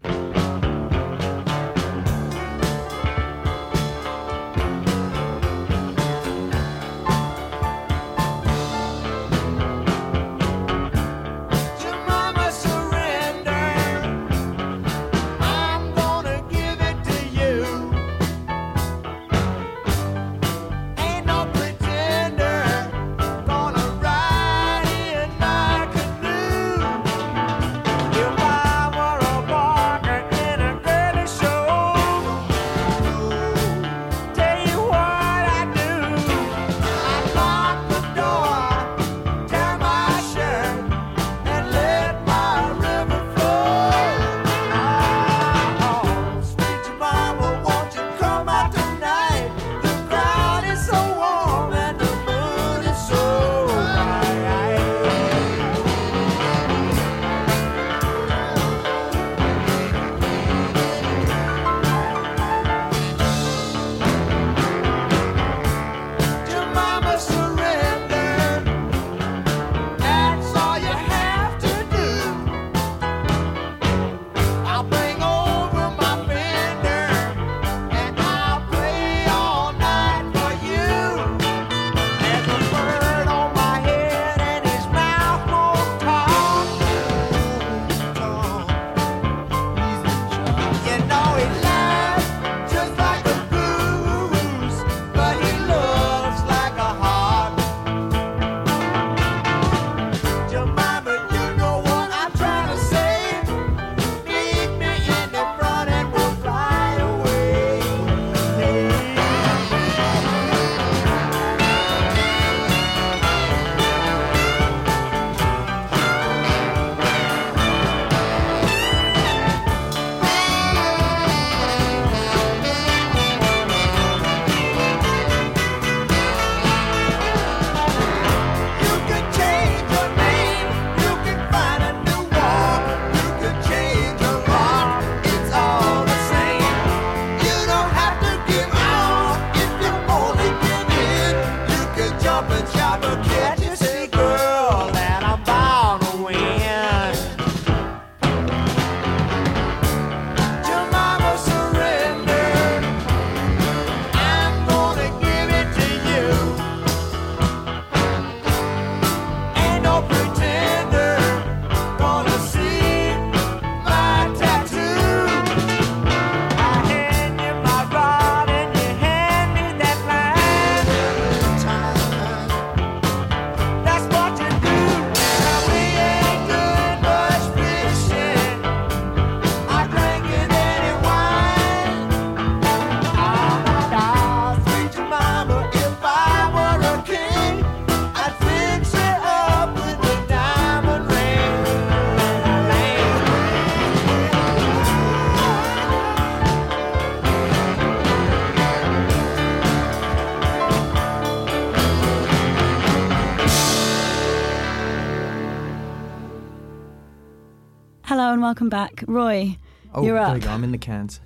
Back, 208.70 209.04
Roy. 209.08 209.58
Oh, 209.94 210.04
You're 210.06 210.16
there 210.16 210.24
up. 210.26 210.34
we 210.36 210.40
go. 210.40 210.50
I'm 210.50 210.64
in 210.64 210.72
the 210.72 210.78
cans. 210.78 211.20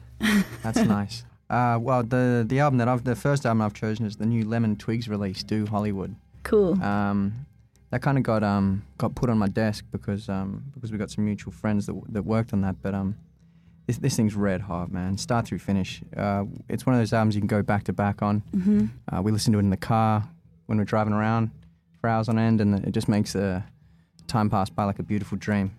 That's 0.64 0.78
nice. 0.86 1.24
Uh, 1.50 1.78
well, 1.80 2.04
the 2.04 2.44
the 2.48 2.60
album 2.60 2.78
that 2.80 2.88
I've 2.88 3.04
the 3.04 3.16
first 3.16 3.46
album 3.46 3.62
I've 3.62 3.74
chosen 3.74 4.06
is 4.06 4.16
the 4.16 4.26
new 4.26 4.46
Lemon 4.48 4.76
Twigs 4.76 5.08
release, 5.10 5.44
Do 5.44 5.66
Hollywood. 5.66 6.16
Cool. 6.44 6.82
Um, 6.82 7.46
that 7.92 8.02
kind 8.02 8.18
of 8.18 8.24
got 8.24 8.42
um 8.44 8.84
got 8.98 9.14
put 9.16 9.30
on 9.30 9.38
my 9.38 9.48
desk 9.48 9.86
because 9.92 10.30
um 10.30 10.64
because 10.74 10.92
we 10.92 10.98
got 10.98 11.12
some 11.12 11.26
mutual 11.26 11.52
friends 11.52 11.86
that 11.86 12.00
that 12.10 12.24
worked 12.24 12.54
on 12.54 12.62
that. 12.62 12.82
But 12.82 12.96
um, 12.96 13.16
this 13.86 13.98
this 13.98 14.16
thing's 14.16 14.34
red 14.36 14.62
hot, 14.62 14.92
man, 14.92 15.18
start 15.18 15.46
through 15.46 15.60
finish. 15.60 16.02
Uh, 16.16 16.46
it's 16.70 16.86
one 16.86 16.96
of 16.96 17.02
those 17.02 17.14
albums 17.14 17.36
you 17.36 17.42
can 17.42 17.48
go 17.48 17.62
back 17.62 17.84
to 17.84 17.94
back 17.94 18.22
on. 18.22 18.40
hmm 18.54 18.86
Uh, 19.12 19.22
we 19.22 19.32
listen 19.32 19.52
to 19.54 19.60
it 19.60 19.64
in 19.64 19.70
the 19.70 19.78
car 19.78 20.28
when 20.68 20.78
we're 20.78 20.86
driving 20.86 21.14
around 21.14 21.52
for 22.00 22.10
hours 22.10 22.30
on 22.30 22.40
end, 22.40 22.62
and 22.62 22.74
it 22.88 22.92
just 22.94 23.08
makes 23.10 23.34
the 23.34 23.62
time 24.28 24.50
pass 24.50 24.70
by 24.70 24.86
like 24.86 25.00
a 25.00 25.04
beautiful 25.04 25.38
dream. 25.38 25.76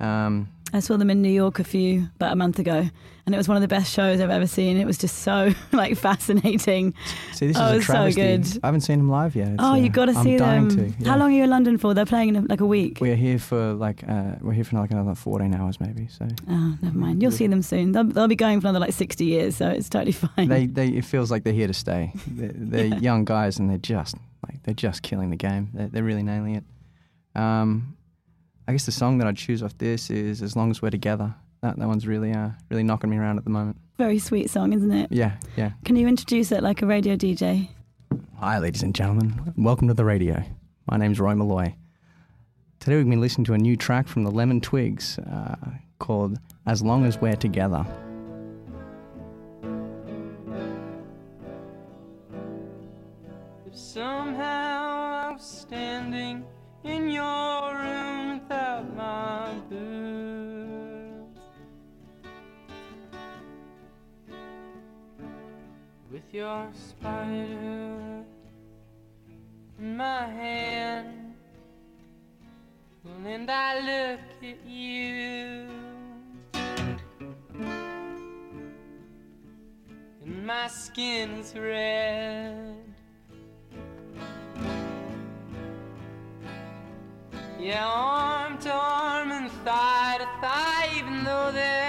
Um, 0.00 0.48
I 0.76 0.80
saw 0.80 0.96
them 0.96 1.10
in 1.10 1.22
New 1.22 1.30
York 1.30 1.58
a 1.58 1.64
few 1.64 2.08
about 2.16 2.32
a 2.32 2.36
month 2.36 2.58
ago, 2.58 2.88
and 3.26 3.34
it 3.34 3.38
was 3.38 3.48
one 3.48 3.56
of 3.56 3.60
the 3.60 3.68
best 3.68 3.92
shows 3.92 4.20
I've 4.20 4.30
ever 4.30 4.46
seen. 4.46 4.76
It 4.76 4.84
was 4.86 4.98
just 4.98 5.18
so 5.20 5.52
like 5.72 5.96
fascinating. 5.96 6.94
see, 7.32 7.48
this 7.48 7.56
Oh, 7.58 7.66
is 7.66 7.72
a 7.72 7.76
it's 7.76 7.86
so 7.86 8.12
good. 8.12 8.60
I 8.62 8.66
haven't 8.68 8.82
seen 8.82 8.98
them 8.98 9.08
live 9.10 9.34
yet. 9.34 9.48
It's, 9.48 9.56
oh, 9.62 9.72
uh, 9.72 9.74
you 9.76 9.88
got 9.88 10.06
to 10.06 10.12
I'm 10.12 10.22
see 10.24 10.36
them. 10.36 10.68
To, 10.70 10.94
yeah. 10.98 11.10
How 11.10 11.18
long 11.18 11.32
are 11.32 11.36
you 11.36 11.44
in 11.44 11.50
London 11.50 11.78
for? 11.78 11.94
They're 11.94 12.04
playing 12.06 12.34
in 12.36 12.46
like 12.46 12.60
a 12.60 12.66
week. 12.66 12.98
We're 13.00 13.16
here 13.16 13.38
for 13.38 13.72
like 13.74 14.04
uh, 14.08 14.32
we're 14.40 14.52
here 14.52 14.64
for 14.64 14.76
like 14.76 14.90
another 14.90 15.14
14 15.14 15.54
hours 15.54 15.80
maybe. 15.80 16.08
So 16.08 16.26
Oh, 16.48 16.76
never 16.82 16.96
mind. 16.98 17.22
You'll 17.22 17.32
see 17.32 17.46
them 17.46 17.62
soon. 17.62 17.92
They'll, 17.92 18.04
they'll 18.04 18.28
be 18.28 18.36
going 18.36 18.60
for 18.60 18.68
another 18.68 18.80
like 18.80 18.92
60 18.92 19.24
years, 19.24 19.56
so 19.56 19.68
it's 19.68 19.88
totally 19.88 20.12
fine. 20.36 20.48
they 20.48 20.66
they 20.66 20.88
it 20.88 21.04
feels 21.04 21.30
like 21.30 21.42
they're 21.44 21.52
here 21.52 21.66
to 21.68 21.74
stay. 21.74 22.12
They're, 22.26 22.52
they're 22.54 22.84
Yeah. 22.86 22.98
young 22.98 23.24
guys 23.24 23.58
and 23.58 23.68
they're 23.70 23.78
just 23.78 24.16
like 24.46 24.62
they're 24.62 24.74
just 24.74 25.02
killing 25.02 25.30
the 25.30 25.36
game. 25.36 25.70
They're, 25.74 25.88
they're 25.88 26.04
really 26.04 26.22
nailing 26.22 26.54
it. 26.56 26.64
Um, 27.34 27.95
I 28.68 28.72
guess 28.72 28.84
the 28.84 28.92
song 28.92 29.18
that 29.18 29.28
I'd 29.28 29.36
choose 29.36 29.62
off 29.62 29.78
this 29.78 30.10
is 30.10 30.42
"As 30.42 30.56
Long 30.56 30.70
as 30.70 30.82
We're 30.82 30.90
Together." 30.90 31.32
That 31.62 31.78
that 31.78 31.86
one's 31.86 32.06
really 32.06 32.32
uh 32.32 32.50
really 32.68 32.82
knocking 32.82 33.10
me 33.10 33.16
around 33.16 33.38
at 33.38 33.44
the 33.44 33.50
moment. 33.50 33.76
Very 33.96 34.18
sweet 34.18 34.50
song, 34.50 34.72
isn't 34.72 34.90
it? 34.90 35.12
Yeah, 35.12 35.36
yeah. 35.56 35.70
Can 35.84 35.94
you 35.94 36.08
introduce 36.08 36.50
it 36.50 36.62
like 36.64 36.82
a 36.82 36.86
radio 36.86 37.14
DJ? 37.14 37.68
Hi, 38.38 38.58
ladies 38.58 38.82
and 38.82 38.94
gentlemen. 38.94 39.54
Welcome 39.56 39.86
to 39.88 39.94
the 39.94 40.04
radio. 40.04 40.42
My 40.90 40.96
name's 40.96 41.20
Roy 41.20 41.34
Molloy. 41.34 41.74
Today 42.80 42.96
we've 42.96 43.08
been 43.08 43.20
listening 43.20 43.44
to 43.46 43.54
a 43.54 43.58
new 43.58 43.76
track 43.76 44.08
from 44.08 44.24
the 44.24 44.30
Lemon 44.30 44.60
Twigs 44.60 45.18
uh, 45.20 45.54
called 45.98 46.38
As 46.66 46.82
Long 46.82 47.04
as 47.04 47.20
We're 47.20 47.36
Together. 47.36 47.86
If 53.66 53.76
somehow 53.76 55.28
I 55.28 55.32
was 55.32 55.42
standing 55.44 56.44
in 56.84 57.10
your 57.10 57.65
your 66.36 66.68
spider 66.74 68.22
in 69.78 69.96
my 69.96 70.26
hand, 70.26 71.34
and 73.24 73.50
I 73.50 73.80
look 73.80 74.20
at 74.42 74.66
you. 74.68 75.66
And 80.22 80.46
my 80.46 80.68
skin's 80.68 81.54
red. 81.56 82.84
Yeah, 87.58 87.86
arm 87.86 88.58
to 88.58 88.72
arm 88.72 89.32
and 89.32 89.50
thigh 89.64 90.18
to 90.18 90.26
thigh, 90.42 90.90
even 90.98 91.24
though 91.24 91.50
there's 91.50 91.85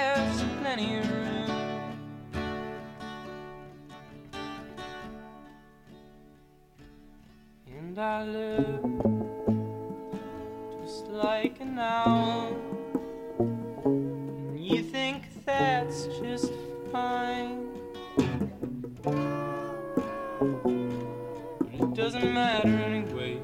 And 7.98 8.06
I 8.06 8.24
look 8.26 8.84
just 10.84 11.08
like 11.08 11.60
an 11.60 11.80
owl. 11.80 12.56
And 13.86 14.64
you 14.64 14.84
think 14.84 15.24
that's 15.44 16.06
just 16.22 16.54
fine. 16.92 17.68
It 21.74 21.96
doesn't 21.96 22.34
matter 22.36 22.68
anyway. 22.68 23.37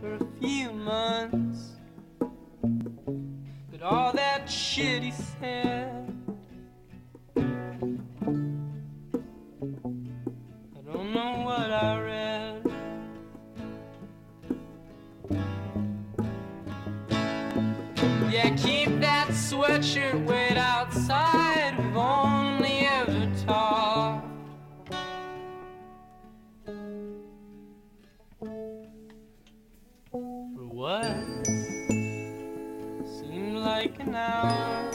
For 0.00 0.14
a 0.14 0.18
few 0.40 0.72
months. 0.72 1.76
But 3.70 3.82
all 3.82 4.12
that 4.12 4.50
shit 4.50 5.02
he 5.02 5.10
said. 5.10 6.12
I 7.36 7.40
don't 10.92 11.12
know 11.14 11.42
what 11.44 11.70
I 11.70 12.00
read. 12.00 12.62
Yeah, 18.30 18.50
keep 18.56 19.00
that 19.00 19.28
sweatshirt 19.28 20.26
wait 20.26 20.56
outside. 20.56 21.78
We've 21.78 21.96
what? 30.80 31.04
Seemed 33.04 33.58
like 33.58 34.00
an 34.00 34.14
hour. 34.14 34.90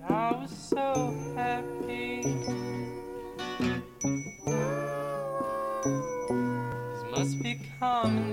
But 0.00 0.12
I 0.12 0.30
was 0.40 0.52
so 0.52 1.12
happy. 1.34 2.22
These 6.92 7.04
must 7.10 7.42
be 7.42 7.58
common 7.80 8.31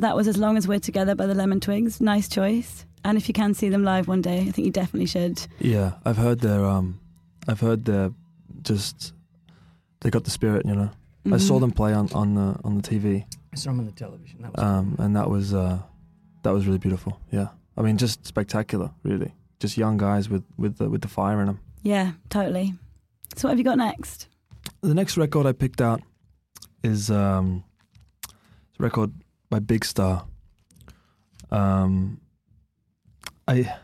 So 0.00 0.06
that 0.06 0.16
was 0.16 0.26
As 0.28 0.38
Long 0.38 0.56
as 0.56 0.66
We're 0.66 0.78
Together 0.78 1.14
by 1.14 1.26
the 1.26 1.34
Lemon 1.34 1.60
Twigs. 1.60 2.00
Nice 2.00 2.26
choice. 2.26 2.86
And 3.04 3.18
if 3.18 3.28
you 3.28 3.34
can 3.34 3.52
see 3.52 3.68
them 3.68 3.84
live 3.84 4.08
one 4.08 4.22
day, 4.22 4.38
I 4.40 4.50
think 4.50 4.64
you 4.64 4.70
definitely 4.72 5.04
should. 5.04 5.46
Yeah, 5.58 5.92
I've 6.06 6.16
heard 6.16 6.40
they're 6.40 6.64
um, 6.64 6.98
I've 7.46 7.60
heard 7.60 7.84
they're 7.84 8.10
just 8.62 9.12
they 10.00 10.08
got 10.08 10.24
the 10.24 10.30
spirit, 10.30 10.64
you 10.64 10.74
know. 10.74 10.88
I 11.30 11.36
saw 11.36 11.58
Mhm. 11.58 11.60
them 11.60 11.70
play 11.72 11.92
on 11.92 12.08
on 12.14 12.34
the 12.34 12.58
on 12.64 12.76
the 12.76 12.82
TV, 12.82 13.26
I 13.52 13.56
saw 13.56 13.70
them 13.72 13.80
on 13.80 13.84
the 13.86 13.92
television. 13.92 14.40
That 14.40 14.54
was 14.56 14.64
um, 14.64 14.96
and 14.98 15.14
that 15.16 15.28
was 15.28 15.52
uh, 15.52 15.80
that 16.44 16.50
was 16.54 16.64
really 16.66 16.78
beautiful. 16.78 17.20
Yeah, 17.30 17.48
I 17.76 17.82
mean, 17.82 17.98
just 17.98 18.24
spectacular, 18.26 18.92
really. 19.02 19.34
Just 19.58 19.76
young 19.76 19.98
guys 19.98 20.30
with 20.30 20.44
with 20.56 20.78
the, 20.78 20.88
with 20.88 21.02
the 21.02 21.08
fire 21.08 21.40
in 21.42 21.46
them. 21.46 21.60
Yeah, 21.82 22.12
totally. 22.30 22.72
So 23.36 23.48
what 23.48 23.52
have 23.52 23.58
you 23.58 23.64
got 23.64 23.76
next? 23.76 24.28
The 24.80 24.94
next 24.94 25.18
record 25.18 25.44
I 25.44 25.52
picked 25.52 25.82
out 25.82 26.00
is 26.82 27.10
um, 27.10 27.64
it's 28.24 28.80
a 28.80 28.82
record 28.82 29.12
by 29.50 29.58
Big 29.58 29.84
Star. 29.84 30.24
Um, 31.50 32.20
I 33.46 33.74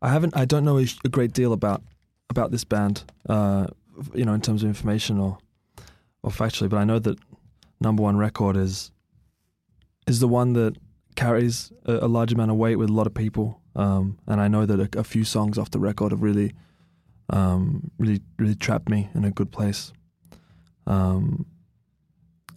I 0.00 0.08
haven't 0.08 0.36
I 0.36 0.44
don't 0.44 0.64
know 0.64 0.78
a, 0.78 1.08
great 1.08 1.32
deal 1.32 1.52
about 1.52 1.82
about 2.30 2.52
this 2.52 2.64
band, 2.64 3.04
uh, 3.28 3.66
you 4.14 4.24
know, 4.24 4.32
in 4.32 4.40
terms 4.40 4.62
of 4.62 4.68
information 4.68 5.18
or 5.18 5.38
or 6.22 6.30
factually, 6.30 6.70
but 6.70 6.78
I 6.78 6.84
know 6.84 6.98
that 7.00 7.18
number 7.80 8.02
one 8.02 8.16
record 8.16 8.56
is 8.56 8.92
is 10.06 10.20
the 10.20 10.28
one 10.28 10.52
that 10.52 10.76
carries 11.16 11.72
a, 11.86 11.94
a 12.02 12.08
large 12.08 12.32
amount 12.32 12.52
of 12.52 12.56
weight 12.56 12.76
with 12.76 12.88
a 12.88 12.92
lot 12.92 13.08
of 13.08 13.14
people, 13.14 13.60
um, 13.74 14.18
and 14.28 14.40
I 14.40 14.46
know 14.46 14.64
that 14.64 14.94
a, 14.94 15.00
a 15.00 15.04
few 15.04 15.24
songs 15.24 15.58
off 15.58 15.70
the 15.70 15.80
record 15.80 16.12
have 16.12 16.22
really 16.22 16.52
um, 17.30 17.90
really 17.98 18.20
really 18.38 18.54
trapped 18.54 18.88
me 18.88 19.10
in 19.14 19.24
a 19.24 19.32
good 19.32 19.50
place. 19.50 19.92
Um, 20.86 21.46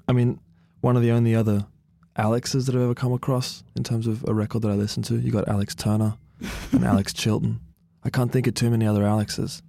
I 0.08 0.14
mean, 0.14 0.40
one 0.82 0.96
of 0.96 1.02
the 1.02 1.12
only 1.12 1.34
other 1.34 1.66
Alexes 2.20 2.66
that 2.66 2.76
I've 2.76 2.82
ever 2.82 2.96
come 2.96 3.14
across 3.14 3.64
in 3.76 3.84
terms 3.84 4.08
of 4.08 4.24
a 4.28 4.34
record 4.34 4.62
that 4.64 4.70
I 4.70 4.76
listen 4.76 5.02
to. 5.04 5.16
You 5.18 5.32
got 5.32 5.48
Alex 5.48 5.74
Turner 5.76 6.16
and 6.72 6.84
Alex 6.94 7.14
Chilton. 7.14 7.60
I 8.04 8.10
can't 8.10 8.32
think 8.32 8.48
of 8.48 8.54
too 8.54 8.70
many 8.70 8.86
other 8.86 9.04
Alexes. 9.06 9.62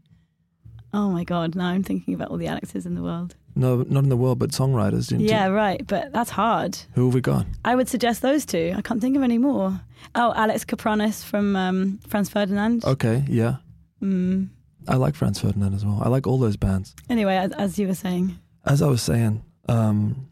Oh 0.92 1.10
my 1.10 1.22
God, 1.24 1.54
now 1.54 1.68
I'm 1.68 1.82
thinking 1.84 2.14
about 2.14 2.30
all 2.30 2.36
the 2.36 2.46
Alexes 2.48 2.84
in 2.84 2.94
the 2.96 3.02
world. 3.02 3.36
No, 3.54 3.84
not 3.88 4.02
in 4.04 4.08
the 4.08 4.16
world, 4.16 4.38
but 4.38 4.50
songwriters. 4.50 5.10
You- 5.10 5.24
Yeah, 5.26 5.46
right. 5.48 5.84
But 5.86 6.12
that's 6.12 6.30
hard. 6.30 6.78
Who 6.94 7.06
have 7.06 7.14
we 7.14 7.20
got? 7.20 7.46
I 7.64 7.74
would 7.76 7.88
suggest 7.88 8.22
those 8.22 8.44
two. 8.46 8.72
I 8.76 8.80
can't 8.82 9.00
think 9.00 9.16
of 9.16 9.22
any 9.22 9.38
more. 9.38 9.80
Oh, 10.14 10.32
Alex 10.34 10.64
Kapranos 10.64 11.22
from 11.22 11.54
um, 11.56 11.98
Franz 12.08 12.28
Ferdinand. 12.28 12.84
Okay, 12.84 13.24
yeah. 13.28 13.56
Mm. 14.02 14.48
I 14.88 14.96
like 14.96 15.14
Franz 15.14 15.40
Ferdinand 15.40 15.74
as 15.74 15.84
well. 15.84 16.00
I 16.02 16.08
like 16.08 16.26
all 16.26 16.38
those 16.38 16.56
bands. 16.56 16.94
Anyway, 17.08 17.36
as, 17.36 17.52
as 17.52 17.78
you 17.78 17.86
were 17.86 17.94
saying. 17.94 18.36
As 18.64 18.82
I 18.82 18.86
was 18.88 19.02
saying, 19.02 19.42
um, 19.68 20.28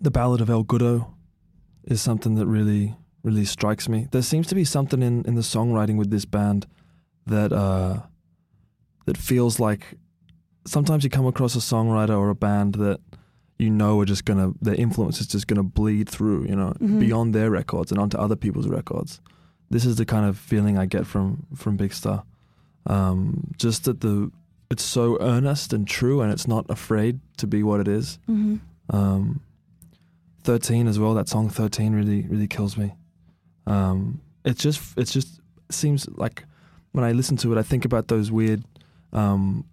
the 0.00 0.10
Ballad 0.10 0.40
of 0.40 0.50
El 0.50 0.64
Goodo 0.64 1.12
is 1.84 2.00
something 2.00 2.34
that 2.36 2.46
really, 2.46 2.96
really 3.22 3.44
strikes 3.44 3.88
me. 3.88 4.08
There 4.10 4.22
seems 4.22 4.46
to 4.48 4.54
be 4.54 4.64
something 4.64 5.02
in, 5.02 5.24
in 5.24 5.34
the 5.34 5.40
songwriting 5.42 5.96
with 5.96 6.10
this 6.10 6.24
band 6.24 6.66
that 7.26 7.52
uh, 7.52 8.00
that 9.06 9.16
feels 9.16 9.58
like 9.60 9.96
sometimes 10.66 11.04
you 11.04 11.10
come 11.10 11.26
across 11.26 11.54
a 11.56 11.60
songwriter 11.60 12.16
or 12.18 12.28
a 12.30 12.34
band 12.34 12.74
that 12.74 13.00
you 13.58 13.70
know 13.70 13.98
are 14.00 14.04
just 14.04 14.24
gonna 14.24 14.52
their 14.60 14.74
influence 14.74 15.20
is 15.20 15.26
just 15.26 15.46
gonna 15.46 15.62
bleed 15.62 16.08
through, 16.08 16.44
you 16.46 16.54
know, 16.56 16.72
Mhm. 16.80 17.00
beyond 17.00 17.34
their 17.34 17.50
records 17.50 17.90
and 17.90 18.00
onto 18.00 18.16
other 18.18 18.36
people's 18.36 18.68
records. 18.68 19.20
This 19.70 19.84
is 19.84 19.96
the 19.96 20.04
kind 20.06 20.24
of 20.26 20.38
feeling 20.38 20.78
I 20.78 20.86
get 20.86 21.06
from 21.06 21.46
from 21.54 21.76
Big 21.76 21.92
Star. 21.92 22.22
Um, 22.86 23.52
just 23.58 23.84
that 23.84 24.00
the 24.00 24.30
it's 24.70 24.82
so 24.84 25.18
earnest 25.20 25.72
and 25.72 25.86
true, 25.88 26.20
and 26.20 26.30
it's 26.30 26.46
not 26.46 26.66
afraid 26.70 27.20
to 27.38 27.46
be 27.46 27.62
what 27.62 27.80
it 27.80 27.88
is. 27.88 28.18
hmm 28.26 28.56
Um, 28.90 29.40
Thirteen 30.48 30.88
as 30.88 30.98
well. 30.98 31.12
That 31.12 31.28
song 31.28 31.50
Thirteen 31.50 31.92
really 31.94 32.22
really 32.22 32.48
kills 32.48 32.78
me. 32.78 32.94
Um, 33.66 34.22
it's 34.46 34.62
just 34.62 34.80
it's 34.96 35.12
just 35.12 35.40
seems 35.70 36.08
like 36.24 36.44
when 36.92 37.04
I 37.04 37.12
listen 37.12 37.36
to 37.38 37.52
it, 37.52 37.58
I 37.58 37.62
think 37.62 37.84
about 37.84 38.08
those 38.08 38.32
weird 38.32 38.64
um, 39.12 39.66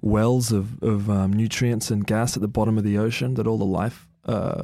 wells 0.00 0.52
of 0.52 0.80
of 0.82 1.10
um, 1.10 1.32
nutrients 1.32 1.90
and 1.90 2.06
gas 2.06 2.36
at 2.36 2.42
the 2.42 2.48
bottom 2.58 2.78
of 2.78 2.84
the 2.84 2.96
ocean 2.98 3.34
that 3.34 3.46
all 3.48 3.58
the 3.58 3.72
life 3.82 4.06
uh, 4.24 4.62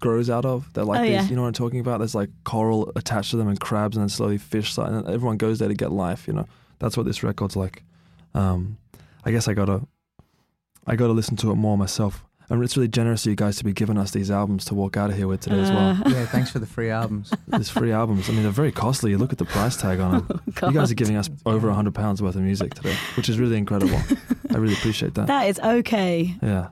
grows 0.00 0.28
out 0.28 0.44
of. 0.44 0.70
They're 0.74 0.84
like 0.84 1.00
Oh, 1.00 1.04
these, 1.04 1.12
yeah. 1.12 1.24
you 1.28 1.36
know 1.36 1.42
what 1.42 1.48
I'm 1.48 1.54
talking 1.64 1.80
about? 1.80 1.98
There's 2.00 2.14
like 2.14 2.30
coral 2.44 2.92
attached 2.94 3.30
to 3.30 3.38
them 3.38 3.48
and 3.48 3.58
crabs, 3.58 3.96
and 3.96 4.02
then 4.02 4.10
slowly 4.10 4.36
fish. 4.36 4.76
And 4.76 5.08
everyone 5.08 5.38
goes 5.38 5.58
there 5.60 5.68
to 5.68 5.74
get 5.74 5.92
life. 5.92 6.28
You 6.28 6.34
know, 6.34 6.46
that's 6.78 6.94
what 6.94 7.06
this 7.06 7.22
record's 7.22 7.56
like. 7.56 7.84
Um, 8.34 8.76
I 9.24 9.30
guess 9.30 9.48
I 9.48 9.54
gotta 9.54 9.80
I 10.86 10.94
gotta 10.94 11.14
listen 11.14 11.36
to 11.38 11.50
it 11.52 11.56
more 11.56 11.78
myself. 11.78 12.22
And 12.50 12.64
it's 12.64 12.76
really 12.76 12.88
generous 12.88 13.26
of 13.26 13.30
you 13.30 13.36
guys 13.36 13.58
to 13.58 13.64
be 13.64 13.74
giving 13.74 13.98
us 13.98 14.10
these 14.12 14.30
albums 14.30 14.64
to 14.66 14.74
walk 14.74 14.96
out 14.96 15.10
of 15.10 15.16
here 15.16 15.28
with 15.28 15.40
today 15.42 15.60
as 15.60 15.70
well. 15.70 15.90
Uh, 15.90 16.02
yeah. 16.08 16.24
Thanks 16.26 16.50
for 16.50 16.58
the 16.60 16.66
free 16.66 16.88
albums. 16.90 17.30
These 17.48 17.68
free 17.68 17.92
albums. 17.92 18.28
I 18.28 18.32
mean, 18.32 18.42
they're 18.42 18.50
very 18.52 18.72
costly. 18.72 19.10
You 19.10 19.18
look 19.18 19.32
at 19.32 19.38
the 19.38 19.44
price 19.44 19.76
tag 19.76 20.00
on 20.00 20.12
them. 20.26 20.40
God. 20.54 20.68
You 20.72 20.80
guys 20.80 20.90
are 20.90 20.94
giving 20.94 21.16
us 21.16 21.28
over 21.44 21.68
a 21.68 21.74
hundred 21.74 21.94
pounds 21.94 22.22
worth 22.22 22.36
of 22.36 22.40
music 22.42 22.72
today, 22.74 22.94
which 23.18 23.28
is 23.28 23.38
really 23.38 23.58
incredible. 23.58 23.98
I 24.50 24.56
really 24.56 24.72
appreciate 24.74 25.12
that. 25.14 25.26
That 25.26 25.48
is 25.48 25.60
okay. 25.60 26.34
Yeah. 26.42 26.68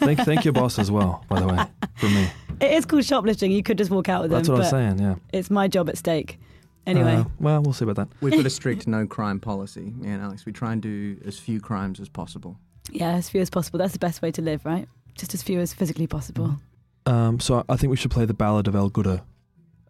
Thank 0.00 0.20
thank 0.20 0.44
your 0.46 0.52
boss 0.54 0.78
as 0.78 0.90
well, 0.90 1.22
by 1.28 1.38
the 1.40 1.46
way, 1.48 1.58
from 1.96 2.14
me. 2.14 2.28
It 2.60 2.72
is 2.72 2.86
called 2.86 3.04
shoplifting. 3.04 3.52
You 3.52 3.62
could 3.62 3.76
just 3.78 3.90
walk 3.90 4.08
out 4.08 4.22
with 4.22 4.30
That's 4.30 4.48
them, 4.48 4.56
That's 4.58 4.72
what 4.72 4.82
I'm 4.82 4.96
saying. 4.96 5.06
Yeah. 5.06 5.16
it's 5.38 5.50
my 5.50 5.68
job 5.68 5.88
at 5.90 5.98
stake. 5.98 6.38
Anyway, 6.86 7.16
Uh, 7.16 7.24
well, 7.38 7.60
we'll 7.62 7.74
see 7.74 7.84
about 7.84 7.96
that. 7.96 8.08
We've 8.22 8.32
got 8.32 8.46
a 8.46 8.50
strict 8.50 8.86
no 8.86 9.06
crime 9.06 9.38
policy, 9.38 9.92
me 9.98 10.08
and 10.08 10.22
Alex. 10.22 10.46
We 10.46 10.52
try 10.52 10.72
and 10.72 10.80
do 10.80 11.18
as 11.26 11.38
few 11.38 11.60
crimes 11.60 12.00
as 12.00 12.08
possible. 12.08 12.56
yeah, 12.90 13.12
as 13.12 13.28
few 13.28 13.42
as 13.42 13.50
possible. 13.50 13.78
That's 13.78 13.92
the 13.92 13.98
best 13.98 14.22
way 14.22 14.30
to 14.32 14.40
live, 14.42 14.64
right? 14.64 14.88
Just 15.20 15.34
as 15.34 15.42
few 15.42 15.60
as 15.60 15.74
physically 15.74 16.06
possible. 16.06 16.56
Um, 17.04 17.40
so 17.40 17.62
I 17.68 17.76
think 17.76 17.90
we 17.90 17.96
should 17.98 18.10
play 18.10 18.24
the 18.24 18.32
Ballad 18.32 18.66
of 18.66 18.74
El 18.74 18.90
Goodo. 18.90 19.20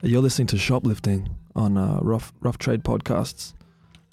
You're 0.02 0.22
listening 0.22 0.48
to 0.48 0.58
Shoplifting 0.58 1.28
on 1.54 1.76
uh, 1.76 2.00
Rough 2.02 2.32
Rough 2.40 2.58
Trade 2.58 2.82
podcasts, 2.82 3.52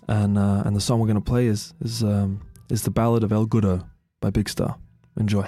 and 0.08 0.38
uh, 0.38 0.62
and 0.64 0.76
the 0.76 0.80
song 0.80 1.00
we're 1.00 1.08
going 1.08 1.16
to 1.16 1.22
play 1.22 1.48
is 1.48 1.74
is 1.82 2.04
um, 2.04 2.42
is 2.70 2.84
the 2.84 2.92
Ballad 2.92 3.24
of 3.24 3.32
El 3.32 3.48
Goodo 3.48 3.90
by 4.22 4.30
Big 4.30 4.48
Star. 4.48 4.78
Enjoy. 5.20 5.48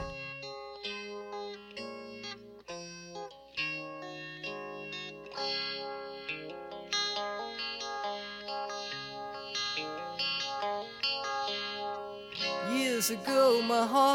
Years 12.71 13.11
ago, 13.11 13.61
my 13.61 13.85
heart 13.85 14.08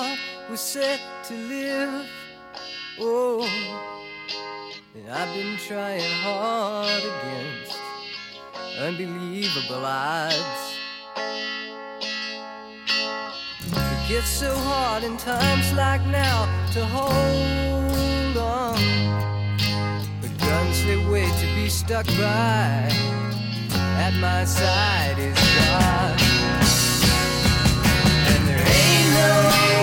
was 0.51 0.61
set 0.61 1.01
to 1.25 1.35
live. 1.35 2.07
Oh, 3.01 3.43
and 4.95 5.11
I've 5.11 5.35
been 5.35 5.57
trying 5.57 6.03
hard 6.23 7.03
against 7.03 7.79
unbelievable 8.79 9.85
odds. 9.85 10.77
It 13.67 14.09
gets 14.09 14.29
so 14.29 14.55
hard 14.55 15.03
in 15.05 15.17
times 15.17 15.73
like 15.73 16.05
now 16.07 16.45
to 16.73 16.85
hold 16.85 18.37
on. 18.37 18.77
The 20.21 20.29
guns 20.45 20.85
they 20.85 20.99
wait 21.09 21.33
to 21.39 21.47
be 21.55 21.69
stuck 21.69 22.07
by 22.19 22.89
at 23.99 24.15
my 24.21 24.45
side 24.45 25.19
is 25.19 25.39
God. 25.57 26.21
And 28.27 28.49
there 28.49 28.59
ain't 28.59 29.15
no 29.15 29.74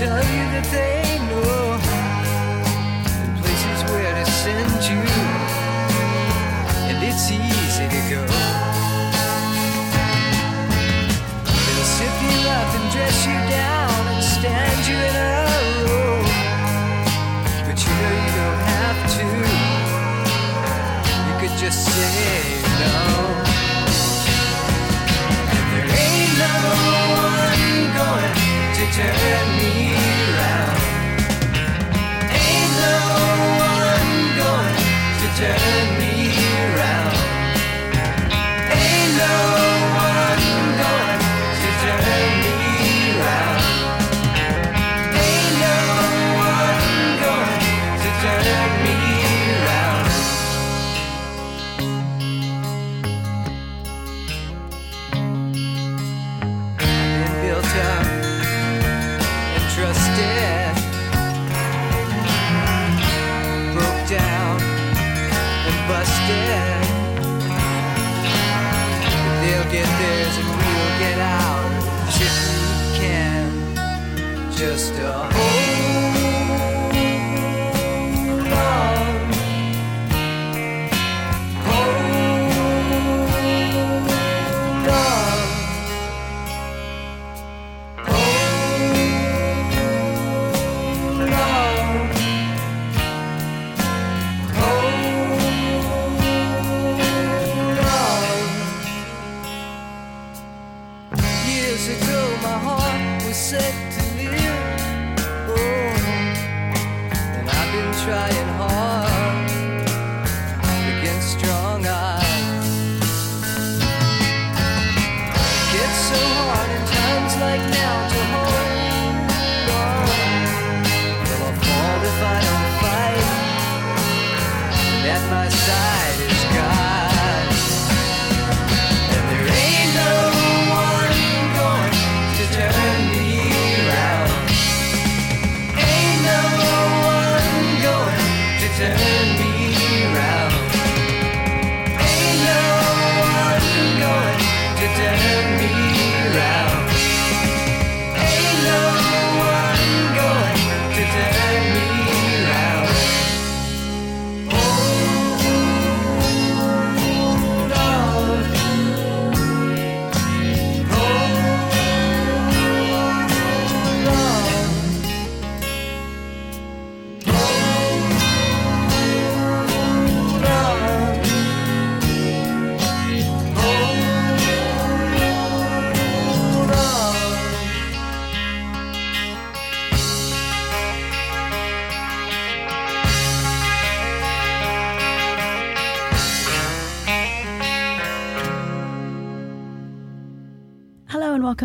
tell 0.00 0.16
you 0.16 0.44
that 0.52 0.64
they 0.72 0.99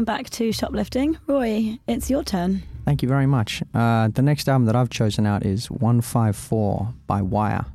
back 0.06 0.30
to 0.30 0.52
Shoplifting. 0.52 1.18
Roy, 1.28 1.80
it's 1.88 2.10
your 2.10 2.24
turn. 2.24 2.64
Thank 2.86 3.02
you 3.02 3.10
very 3.10 3.26
much. 3.26 3.64
Uh, 3.74 4.10
the 4.10 4.22
next 4.22 4.48
album 4.48 4.66
that 4.66 4.76
I've 4.76 4.90
chosen 4.90 5.26
out 5.26 5.46
is 5.46 5.70
154 5.72 6.94
by 7.08 7.22
Wire. 7.22 7.66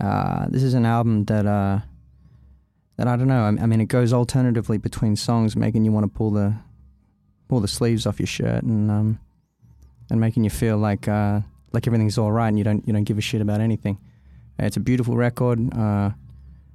Uh, 0.00 0.46
this 0.48 0.62
is 0.62 0.74
an 0.74 0.86
album 0.86 1.26
that, 1.26 1.46
uh, 1.46 1.80
that 2.96 3.06
I 3.06 3.16
don't 3.16 3.28
know. 3.28 3.44
I, 3.44 3.48
I 3.48 3.66
mean, 3.66 3.80
it 3.80 3.86
goes 3.86 4.12
alternatively 4.12 4.78
between 4.78 5.14
songs, 5.14 5.54
making 5.54 5.84
you 5.84 5.92
want 5.92 6.04
to 6.04 6.08
pull 6.08 6.30
the 6.30 6.56
pull 7.48 7.60
the 7.60 7.68
sleeves 7.68 8.06
off 8.06 8.20
your 8.20 8.28
shirt 8.28 8.62
and 8.62 8.90
um, 8.90 9.18
and 10.08 10.20
making 10.20 10.44
you 10.44 10.50
feel 10.50 10.78
like 10.78 11.08
uh, 11.08 11.40
like 11.72 11.86
everything's 11.86 12.16
all 12.16 12.30
right 12.30 12.48
and 12.48 12.56
you 12.56 12.64
don't 12.64 12.86
you 12.86 12.92
don't 12.92 13.04
give 13.04 13.18
a 13.18 13.20
shit 13.20 13.40
about 13.40 13.60
anything. 13.60 13.98
It's 14.58 14.76
a 14.76 14.80
beautiful 14.80 15.16
record, 15.16 15.74
uh, 15.74 16.10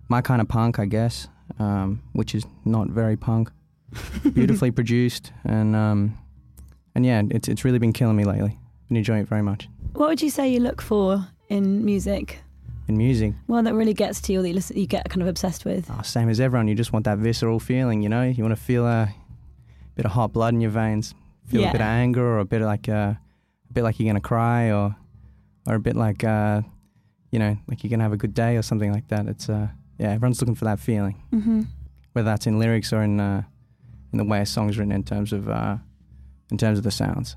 my 0.09 0.21
kind 0.21 0.41
of 0.41 0.47
punk, 0.47 0.79
I 0.79 0.85
guess, 0.85 1.27
um, 1.59 2.01
which 2.13 2.33
is 2.35 2.45
not 2.65 2.89
very 2.89 3.15
punk. 3.15 3.51
Beautifully 4.33 4.71
produced 4.71 5.31
and 5.43 5.75
um, 5.75 6.17
and 6.95 7.05
yeah, 7.05 7.21
it's 7.31 7.47
it's 7.47 7.63
really 7.63 7.79
been 7.79 7.93
killing 7.93 8.15
me 8.15 8.23
lately. 8.25 8.57
Been 8.89 8.97
enjoying 8.97 9.21
it 9.21 9.27
very 9.27 9.41
much. 9.41 9.67
What 9.93 10.09
would 10.09 10.21
you 10.21 10.29
say 10.29 10.49
you 10.51 10.59
look 10.59 10.81
for 10.81 11.27
in 11.49 11.83
music? 11.85 12.39
In 12.87 12.97
music, 12.97 13.33
One 13.47 13.63
that 13.63 13.73
really 13.73 13.95
gets 13.95 14.21
to 14.21 14.33
you, 14.33 14.39
or 14.39 14.41
that 14.43 14.49
you, 14.49 14.53
listen, 14.53 14.77
you 14.77 14.85
get 14.85 15.09
kind 15.09 15.23
of 15.23 15.27
obsessed 15.27 15.65
with? 15.65 15.89
oh, 15.89 16.03
same 16.03 16.29
as 16.29 16.39
everyone, 16.39 16.67
you 16.67 16.75
just 16.75 16.93
want 16.93 17.05
that 17.05 17.17
visceral 17.17 17.59
feeling, 17.59 18.03
you 18.03 18.09
know. 18.09 18.21
You 18.21 18.43
want 18.43 18.55
to 18.55 18.61
feel 18.63 18.85
a 18.85 19.11
bit 19.95 20.05
of 20.05 20.11
hot 20.11 20.33
blood 20.33 20.53
in 20.53 20.61
your 20.61 20.69
veins, 20.69 21.15
feel 21.47 21.61
Yeah. 21.61 21.69
a 21.69 21.71
bit 21.71 21.81
of 21.81 21.87
anger, 21.87 22.23
or 22.23 22.37
a 22.39 22.45
bit 22.45 22.61
like 22.61 22.87
uh, 22.87 23.13
a 23.69 23.73
bit 23.73 23.83
like 23.83 23.99
you're 23.99 24.07
gonna 24.07 24.19
cry, 24.19 24.71
or 24.71 24.95
or 25.65 25.75
a 25.75 25.79
bit 25.79 25.95
like 25.95 26.23
uh, 26.23 26.61
you 27.31 27.39
know, 27.39 27.57
like 27.67 27.83
you're 27.83 27.89
gonna 27.89 28.03
have 28.03 28.13
a 28.13 28.17
good 28.17 28.35
day 28.35 28.55
or 28.55 28.61
something 28.61 28.91
like 28.91 29.07
that. 29.07 29.25
It's 29.27 29.49
uh, 29.49 29.69
yeah, 29.97 30.11
everyone's 30.11 30.39
looking 30.39 30.55
for 30.55 30.65
that 30.65 30.79
feeling, 30.79 31.15
hmm 31.31 31.63
whether 32.13 32.25
that's 32.29 32.45
in 32.47 32.59
lyrics 32.59 32.93
or 32.93 33.01
in 33.01 33.19
uh, 33.19 33.43
in 34.15 34.17
the 34.25 34.31
way 34.31 34.39
a 34.39 34.45
song's 34.45 34.77
written 34.77 34.93
in 34.93 35.03
terms 35.03 35.33
of 35.33 35.49
uh, 35.49 35.75
in 36.49 36.57
terms 36.57 36.77
of 36.77 36.83
the 36.85 36.91
sounds. 36.91 37.35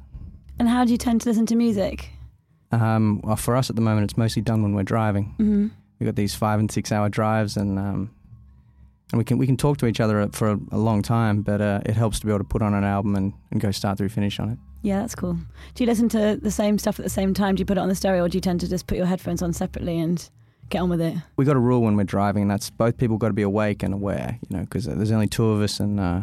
And 0.58 0.68
how 0.68 0.84
do 0.84 0.92
you 0.92 0.98
tend 0.98 1.20
to 1.22 1.28
listen 1.28 1.44
to 1.46 1.56
music? 1.56 2.10
Um, 2.70 3.20
well, 3.24 3.36
for 3.36 3.56
us 3.56 3.68
at 3.70 3.76
the 3.76 3.82
moment, 3.82 4.04
it's 4.04 4.16
mostly 4.16 4.42
done 4.42 4.62
when 4.62 4.74
we're 4.74 4.82
driving. 4.84 5.34
hmm 5.36 5.68
We've 5.98 6.06
got 6.06 6.14
these 6.14 6.34
five 6.36 6.60
and 6.60 6.70
six 6.70 6.92
hour 6.92 7.08
drives, 7.08 7.56
and 7.56 7.76
um, 7.76 8.10
and 9.10 9.18
we 9.18 9.24
can 9.24 9.38
we 9.38 9.46
can 9.46 9.56
talk 9.56 9.78
to 9.78 9.86
each 9.86 9.98
other 10.00 10.28
for 10.32 10.52
a, 10.52 10.58
a 10.70 10.78
long 10.78 11.02
time, 11.02 11.42
but 11.42 11.60
uh, 11.60 11.80
it 11.84 11.96
helps 11.96 12.20
to 12.20 12.26
be 12.26 12.30
able 12.30 12.38
to 12.38 12.44
put 12.44 12.62
on 12.62 12.72
an 12.72 12.84
album 12.84 13.16
and, 13.16 13.32
and 13.50 13.60
go 13.60 13.72
start 13.72 13.98
through 13.98 14.10
finish 14.10 14.38
on 14.38 14.50
it. 14.50 14.58
Yeah, 14.82 15.00
that's 15.00 15.16
cool. 15.16 15.36
Do 15.74 15.82
you 15.82 15.88
listen 15.88 16.08
to 16.10 16.38
the 16.40 16.52
same 16.52 16.78
stuff 16.78 17.00
at 17.00 17.02
the 17.04 17.10
same 17.10 17.34
time? 17.34 17.56
Do 17.56 17.62
you 17.62 17.64
put 17.66 17.78
it 17.78 17.80
on 17.80 17.88
the 17.88 17.96
stereo, 17.96 18.22
or 18.24 18.28
do 18.28 18.36
you 18.36 18.40
tend 18.40 18.60
to 18.60 18.68
just 18.68 18.86
put 18.86 18.96
your 18.96 19.06
headphones 19.06 19.42
on 19.42 19.52
separately 19.52 19.98
and 19.98 20.28
get 20.68 20.80
on 20.82 20.88
with 20.88 21.00
it? 21.00 21.16
We 21.36 21.44
got 21.44 21.56
a 21.56 21.60
rule 21.60 21.82
when 21.82 21.96
we're 21.96 22.04
driving, 22.04 22.42
and 22.42 22.50
that's 22.50 22.70
both 22.70 22.96
people 22.96 23.16
got 23.18 23.28
to 23.28 23.32
be 23.34 23.42
awake 23.42 23.82
and 23.82 23.92
aware, 23.92 24.38
you 24.48 24.56
know, 24.56 24.62
because 24.62 24.84
there's 24.84 25.10
only 25.10 25.26
two 25.26 25.46
of 25.50 25.62
us, 25.62 25.80
and 25.80 25.98
uh, 25.98 26.20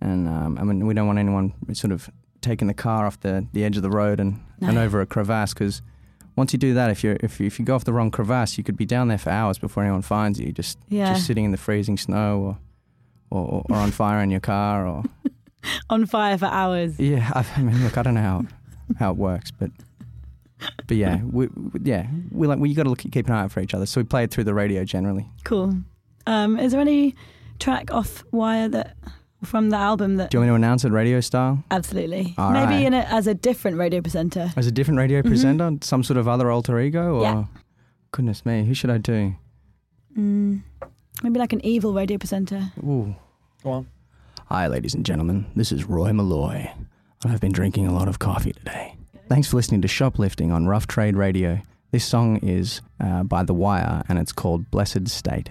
and 0.00 0.28
um, 0.28 0.58
I 0.58 0.64
mean 0.64 0.86
we 0.86 0.94
don't 0.94 1.06
want 1.06 1.18
anyone 1.18 1.52
sort 1.74 1.92
of 1.92 2.10
taking 2.40 2.68
the 2.68 2.74
car 2.74 3.06
off 3.06 3.20
the, 3.20 3.46
the 3.52 3.64
edge 3.64 3.76
of 3.76 3.82
the 3.82 3.90
road 3.90 4.18
and, 4.18 4.40
and 4.62 4.78
over 4.78 5.00
a 5.02 5.06
crevasse, 5.06 5.52
because 5.52 5.82
once 6.36 6.52
you 6.54 6.58
do 6.58 6.72
that, 6.74 6.90
if 6.90 7.04
you 7.04 7.16
if 7.20 7.38
you, 7.40 7.46
if 7.46 7.58
you 7.58 7.64
go 7.64 7.74
off 7.74 7.84
the 7.84 7.92
wrong 7.92 8.10
crevasse, 8.10 8.56
you 8.58 8.64
could 8.64 8.76
be 8.76 8.86
down 8.86 9.08
there 9.08 9.18
for 9.18 9.30
hours 9.30 9.58
before 9.58 9.82
anyone 9.82 10.02
finds 10.02 10.40
you, 10.40 10.52
just 10.52 10.78
Yeah, 10.88 11.12
just 11.12 11.26
sitting 11.26 11.44
in 11.44 11.50
the 11.50 11.58
freezing 11.58 11.96
snow 11.98 12.40
or 12.40 12.58
or, 13.38 13.62
or 13.68 13.76
on 13.76 13.90
fire 13.92 14.20
in 14.22 14.30
your 14.30 14.40
car 14.40 14.86
or 14.86 15.04
on 15.90 16.06
fire 16.06 16.36
for 16.38 16.46
hours. 16.46 16.98
yeah 16.98 17.30
I, 17.34 17.46
I 17.56 17.62
mean 17.62 17.82
look 17.84 17.96
I 17.98 18.02
don't 18.02 18.14
know 18.14 18.22
how 18.22 18.44
how 18.98 19.10
it 19.12 19.16
works 19.18 19.50
but 19.52 19.70
but 20.86 20.96
yeah 20.96 21.22
we, 21.30 21.46
we 21.46 21.80
yeah 21.84 22.06
we 22.32 22.46
like 22.48 22.58
we 22.58 22.74
got 22.74 22.84
to 22.84 22.96
keep 22.96 23.26
an 23.28 23.32
eye 23.32 23.42
out 23.42 23.52
for 23.52 23.60
each 23.60 23.72
other 23.74 23.86
so 23.86 24.00
we 24.00 24.04
play 24.04 24.24
it 24.24 24.30
through 24.32 24.44
the 24.44 24.54
radio 24.54 24.84
generally 24.84 25.28
Cool. 25.44 25.76
Um, 26.26 26.58
is 26.58 26.72
there 26.72 26.80
any 26.80 27.14
track 27.60 27.92
off 27.92 28.24
Wire 28.32 28.68
that 28.68 28.96
from 29.44 29.70
the 29.70 29.76
album 29.76 30.16
that 30.16 30.30
do 30.30 30.36
you 30.36 30.40
want 30.40 30.48
me 30.48 30.52
to 30.52 30.56
announce 30.56 30.84
it 30.84 30.92
radio 30.92 31.20
style 31.20 31.62
absolutely 31.70 32.34
All 32.38 32.50
maybe 32.52 32.74
right. 32.74 32.84
in 32.86 32.94
it 32.94 33.06
as 33.10 33.26
a 33.26 33.34
different 33.34 33.78
radio 33.78 34.00
presenter? 34.00 34.52
as 34.56 34.66
a 34.66 34.70
different 34.72 34.98
radio 34.98 35.22
Mhm. 35.22 35.26
presenter 35.28 35.76
some 35.82 36.02
sort 36.02 36.16
of 36.18 36.28
other 36.28 36.50
alter 36.50 36.78
ego 36.80 37.16
or 37.16 37.22
Yeah. 37.22 37.44
goodness 38.12 38.44
me 38.44 38.64
who 38.64 38.74
should 38.74 38.90
I 38.90 38.98
do 38.98 39.34
Mm, 40.18 40.62
maybe 41.22 41.38
like 41.38 41.52
an 41.52 41.64
evil 41.64 41.94
radio 41.94 42.18
presenter. 42.18 42.72
Ooh. 42.82 43.14
Go 43.62 43.70
on. 43.70 43.86
Hi, 44.46 44.66
ladies 44.66 44.92
and 44.92 45.06
gentlemen. 45.06 45.46
This 45.54 45.70
is 45.70 45.84
Roy 45.84 46.12
Molloy, 46.12 46.66
and 47.22 47.32
I've 47.32 47.40
been 47.40 47.52
drinking 47.52 47.86
a 47.86 47.92
lot 47.94 48.08
of 48.08 48.18
coffee 48.18 48.50
today. 48.52 48.96
Thanks 49.28 49.46
for 49.48 49.56
listening 49.56 49.82
to 49.82 49.88
Shoplifting 49.88 50.50
on 50.50 50.66
Rough 50.66 50.88
Trade 50.88 51.16
Radio. 51.16 51.60
This 51.92 52.04
song 52.04 52.38
is 52.38 52.80
uh, 52.98 53.22
by 53.22 53.44
The 53.44 53.54
Wire, 53.54 54.02
and 54.08 54.18
it's 54.18 54.32
called 54.32 54.68
Blessed 54.72 55.06
State. 55.06 55.50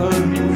Opens 0.00 0.51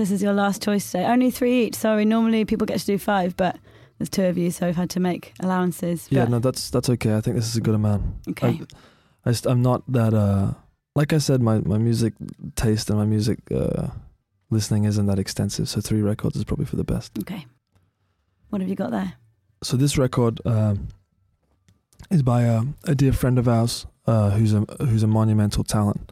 this 0.00 0.10
is 0.10 0.22
your 0.22 0.32
last 0.32 0.62
choice 0.62 0.90
today. 0.90 1.04
Only 1.04 1.30
three 1.30 1.66
each. 1.66 1.74
Sorry, 1.74 2.04
normally 2.04 2.44
people 2.46 2.66
get 2.66 2.80
to 2.80 2.86
do 2.86 2.98
five, 2.98 3.36
but 3.36 3.58
there's 3.98 4.08
two 4.08 4.24
of 4.24 4.38
you, 4.38 4.50
so 4.50 4.66
we've 4.66 4.76
had 4.76 4.88
to 4.90 5.00
make 5.00 5.34
allowances. 5.40 6.08
Yeah, 6.10 6.24
no, 6.24 6.38
that's 6.38 6.70
that's 6.70 6.88
okay. 6.88 7.16
I 7.16 7.20
think 7.20 7.36
this 7.36 7.46
is 7.46 7.56
a 7.56 7.60
good 7.60 7.74
amount. 7.74 8.02
Okay. 8.30 8.62
I, 9.26 9.30
I 9.30 9.34
I'm 9.44 9.60
not 9.60 9.82
that. 9.92 10.14
Uh, 10.14 10.54
like 10.96 11.12
I 11.12 11.18
said, 11.18 11.42
my 11.42 11.60
my 11.60 11.76
music 11.76 12.14
taste 12.56 12.88
and 12.88 12.98
my 12.98 13.04
music 13.04 13.38
uh, 13.54 13.88
listening 14.48 14.84
isn't 14.84 15.04
that 15.06 15.18
extensive. 15.18 15.68
So 15.68 15.82
three 15.82 16.00
records 16.00 16.36
is 16.36 16.44
probably 16.44 16.66
for 16.66 16.76
the 16.76 16.84
best. 16.84 17.18
Okay. 17.18 17.46
What 18.48 18.62
have 18.62 18.70
you 18.70 18.76
got 18.76 18.90
there? 18.90 19.14
So 19.62 19.76
this 19.76 19.98
record 19.98 20.40
um, 20.46 20.88
is 22.10 22.22
by 22.22 22.42
a, 22.42 22.62
a 22.84 22.94
dear 22.94 23.12
friend 23.12 23.38
of 23.38 23.46
ours 23.46 23.86
uh, 24.06 24.30
who's 24.30 24.54
a 24.54 24.60
who's 24.80 25.02
a 25.02 25.06
monumental 25.06 25.62
talent. 25.62 26.10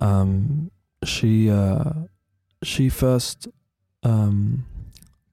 Um, 0.00 0.72
she 1.04 1.48
uh, 1.48 1.92
she 2.62 2.88
first 2.88 3.48
um, 4.02 4.66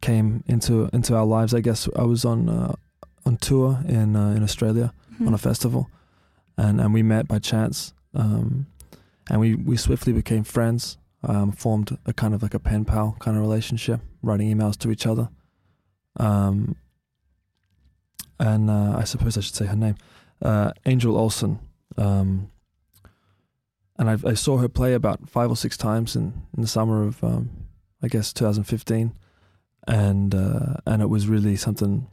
came 0.01 0.43
into 0.47 0.89
into 0.93 1.15
our 1.15 1.25
lives. 1.25 1.53
I 1.53 1.61
guess 1.61 1.87
I 1.95 2.03
was 2.03 2.25
on 2.25 2.49
uh, 2.49 2.73
on 3.25 3.37
tour 3.37 3.79
in 3.87 4.15
uh, 4.15 4.31
in 4.31 4.43
Australia 4.43 4.93
Hmm. 5.17 5.27
on 5.29 5.33
a 5.33 5.37
festival, 5.39 5.89
and 6.57 6.79
and 6.79 6.93
we 6.93 7.01
met 7.01 7.27
by 7.27 7.39
chance, 7.39 7.91
um, 8.13 8.67
and 9.29 9.39
we 9.39 9.55
we 9.55 9.75
swiftly 9.77 10.13
became 10.13 10.43
friends. 10.43 10.97
Um, 11.23 11.51
formed 11.51 11.97
a 12.05 12.13
kind 12.13 12.35
of 12.35 12.43
like 12.43 12.53
a 12.53 12.59
pen 12.59 12.85
pal 12.85 13.17
kind 13.19 13.35
of 13.35 13.41
relationship, 13.41 13.99
writing 14.21 14.55
emails 14.55 14.77
to 14.77 14.91
each 14.91 15.07
other. 15.07 15.29
Um, 16.17 16.75
and 18.39 18.69
uh, 18.69 18.95
I 18.95 19.03
suppose 19.03 19.35
I 19.37 19.41
should 19.41 19.55
say 19.55 19.65
her 19.65 19.75
name, 19.75 19.95
uh, 20.43 20.71
Angel 20.85 21.17
Olsen. 21.17 21.59
Um, 21.97 22.51
and 23.97 24.09
I, 24.09 24.17
I 24.25 24.33
saw 24.33 24.57
her 24.57 24.69
play 24.69 24.93
about 24.93 25.29
five 25.29 25.49
or 25.49 25.55
six 25.55 25.75
times 25.77 26.15
in, 26.15 26.33
in 26.55 26.61
the 26.61 26.67
summer 26.67 27.03
of, 27.03 27.23
um, 27.23 27.49
I 28.01 28.07
guess, 28.07 28.31
2015, 28.33 29.13
and 29.87 30.35
uh, 30.35 30.75
and 30.85 31.01
it 31.01 31.09
was 31.09 31.27
really 31.27 31.55
something. 31.55 32.07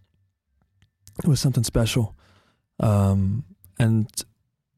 It 1.23 1.29
was 1.29 1.40
something 1.40 1.64
special, 1.64 2.16
um, 2.81 3.44
and 3.79 4.09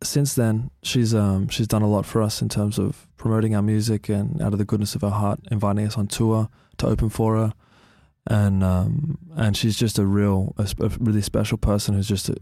since 0.03 0.35
then 0.35 0.71
she's 0.83 1.15
um, 1.15 1.49
she's 1.49 1.69
done 1.69 1.83
a 1.83 1.89
lot 1.89 2.05
for 2.05 2.21
us 2.23 2.43
in 2.43 2.49
terms 2.49 2.79
of 2.79 3.09
promoting 3.17 3.55
our 3.55 3.63
music 3.63 4.09
and 4.09 4.43
out 4.43 4.53
of 4.53 4.59
the 4.59 4.65
goodness 4.65 4.95
of 4.95 5.03
her 5.03 5.11
heart, 5.11 5.41
inviting 5.51 5.87
us 5.87 5.97
on 5.97 6.07
tour 6.07 6.49
to 6.79 6.87
open 6.87 7.09
for 7.09 7.37
her, 7.37 7.55
and 8.27 8.65
um, 8.65 9.19
and 9.37 9.57
she's 9.57 9.77
just 9.77 9.99
a 9.99 10.05
real, 10.05 10.55
a, 10.59 10.69
a 10.81 10.89
really 10.99 11.23
special 11.23 11.57
person 11.57 11.95
who's 11.95 12.09
just 12.09 12.29
a, 12.29 12.37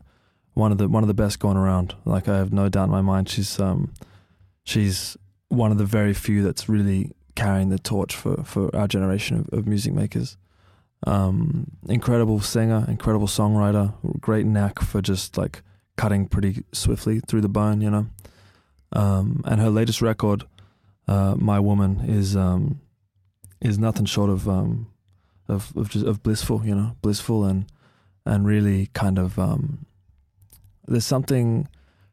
one 0.55 0.73
of 0.73 0.79
the 0.79 0.89
one 0.89 1.03
of 1.03 1.09
the 1.09 1.15
best 1.15 1.39
going 1.39 1.57
around. 1.57 1.95
Like 2.05 2.29
I 2.29 2.39
have 2.39 2.53
no 2.53 2.69
doubt 2.69 2.85
in 2.85 2.91
my 2.91 3.03
mind, 3.03 3.29
she's 3.29 3.61
um, 3.61 3.93
she's 4.65 5.17
one 5.49 5.71
of 5.71 5.79
the 5.79 5.85
very 5.85 6.15
few 6.15 6.43
that's 6.43 6.69
really 6.69 7.13
carrying 7.35 7.69
the 7.69 7.79
torch 7.79 8.17
for, 8.17 8.43
for 8.45 8.75
our 8.75 8.89
generation 8.89 9.39
of, 9.39 9.59
of 9.59 9.67
music 9.67 9.93
makers. 9.93 10.37
Um, 11.07 11.73
incredible 11.89 12.41
singer, 12.41 12.85
incredible 12.89 13.27
songwriter, 13.27 13.93
great 14.21 14.47
knack 14.47 14.81
for 14.81 15.03
just 15.03 15.37
like 15.37 15.63
cutting 15.97 16.27
pretty 16.27 16.65
swiftly 16.73 17.21
through 17.21 17.43
the 17.43 17.49
bone, 17.49 17.81
you 17.81 17.91
know. 17.91 18.07
Um, 18.93 19.43
and 19.45 19.61
her 19.61 19.71
latest 19.71 20.01
record, 20.01 20.45
uh, 21.07 21.35
"My 21.37 21.61
Woman," 21.61 22.01
is 22.09 22.37
um, 22.37 22.81
is 23.61 23.79
nothing 23.79 24.07
short 24.07 24.31
of 24.31 24.49
um, 24.49 24.87
of 25.47 25.73
of, 25.77 25.91
just, 25.91 26.07
of 26.07 26.23
blissful, 26.23 26.65
you 26.65 26.75
know, 26.75 26.97
blissful 27.03 27.45
and 27.45 27.67
and 28.25 28.47
really 28.47 28.87
kind 28.95 29.19
of 29.19 29.39
um, 29.39 29.85
there's 30.87 31.05
something 31.05 31.69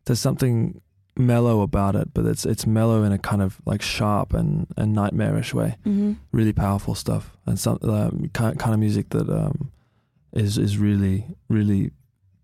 there's 0.05 0.19
something 0.19 0.81
mellow 1.17 1.61
about 1.61 1.95
it, 1.95 2.13
but 2.13 2.25
it's 2.25 2.45
it's 2.45 2.65
mellow 2.65 3.03
in 3.03 3.11
a 3.11 3.17
kind 3.17 3.41
of 3.41 3.61
like 3.65 3.81
sharp 3.81 4.33
and, 4.33 4.67
and 4.77 4.93
nightmarish 4.93 5.53
way. 5.53 5.77
Mm-hmm. 5.85 6.13
Really 6.31 6.53
powerful 6.53 6.95
stuff 6.95 7.37
and 7.45 7.59
some 7.59 7.79
um, 7.83 8.29
kind 8.33 8.57
kind 8.57 8.73
of 8.73 8.79
music 8.79 9.09
that 9.09 9.29
um, 9.29 9.71
is 10.33 10.57
is 10.57 10.77
really 10.77 11.25
really 11.49 11.91